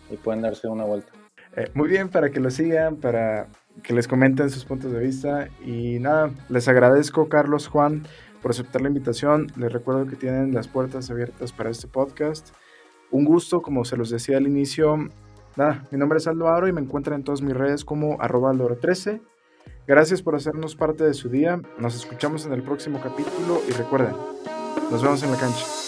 y 0.10 0.18
pueden 0.18 0.42
darse 0.42 0.68
una 0.68 0.84
vuelta. 0.84 1.12
Eh, 1.56 1.70
muy 1.74 1.88
bien, 1.88 2.10
para 2.10 2.30
que 2.30 2.42
lo 2.42 2.52
sigan, 2.52 2.98
para 2.98 3.48
que 3.84 3.94
les 3.94 4.08
comenten 4.08 4.50
sus 4.50 4.66
puntos 4.66 4.92
de 4.92 5.00
vista. 5.00 5.50
Y 5.66 6.00
nada, 6.00 6.32
les 6.50 6.68
agradezco, 6.68 7.30
Carlos, 7.30 7.68
Juan, 7.68 8.04
por 8.42 8.52
aceptar 8.52 8.82
la 8.82 8.88
invitación. 8.88 9.48
Les 9.58 9.72
recuerdo 9.72 10.08
que 10.08 10.16
tienen 10.16 10.54
las 10.54 10.68
puertas 10.68 11.10
abiertas 11.10 11.52
para 11.52 11.70
este 11.70 11.88
podcast. 11.88 12.50
Un 13.12 13.26
gusto, 13.26 13.62
como 13.62 13.86
se 13.86 13.98
los 13.98 14.10
decía 14.10 14.38
al 14.38 14.48
inicio. 14.48 15.10
Nada, 15.56 15.84
mi 15.92 15.98
nombre 15.98 16.18
es 16.18 16.28
Aldo 16.28 16.50
Aro 16.50 16.68
y 16.68 16.74
me 16.74 16.82
encuentran 16.82 17.20
en 17.20 17.24
todas 17.24 17.42
mis 17.42 17.56
redes 17.56 17.86
como 17.86 18.22
arroba 18.22 18.52
13 18.54 19.22
Gracias 19.88 20.22
por 20.22 20.36
hacernos 20.36 20.76
parte 20.76 21.04
de 21.04 21.14
su 21.14 21.30
día. 21.30 21.62
Nos 21.78 21.96
escuchamos 21.96 22.46
en 22.46 22.54
el 22.54 22.64
próximo 22.64 23.00
capítulo 23.02 23.62
y 23.70 23.72
recuerden, 23.72 24.16
nos 24.92 25.02
vemos 25.02 25.22
en 25.24 25.32
la 25.32 25.38
cancha. 25.38 25.85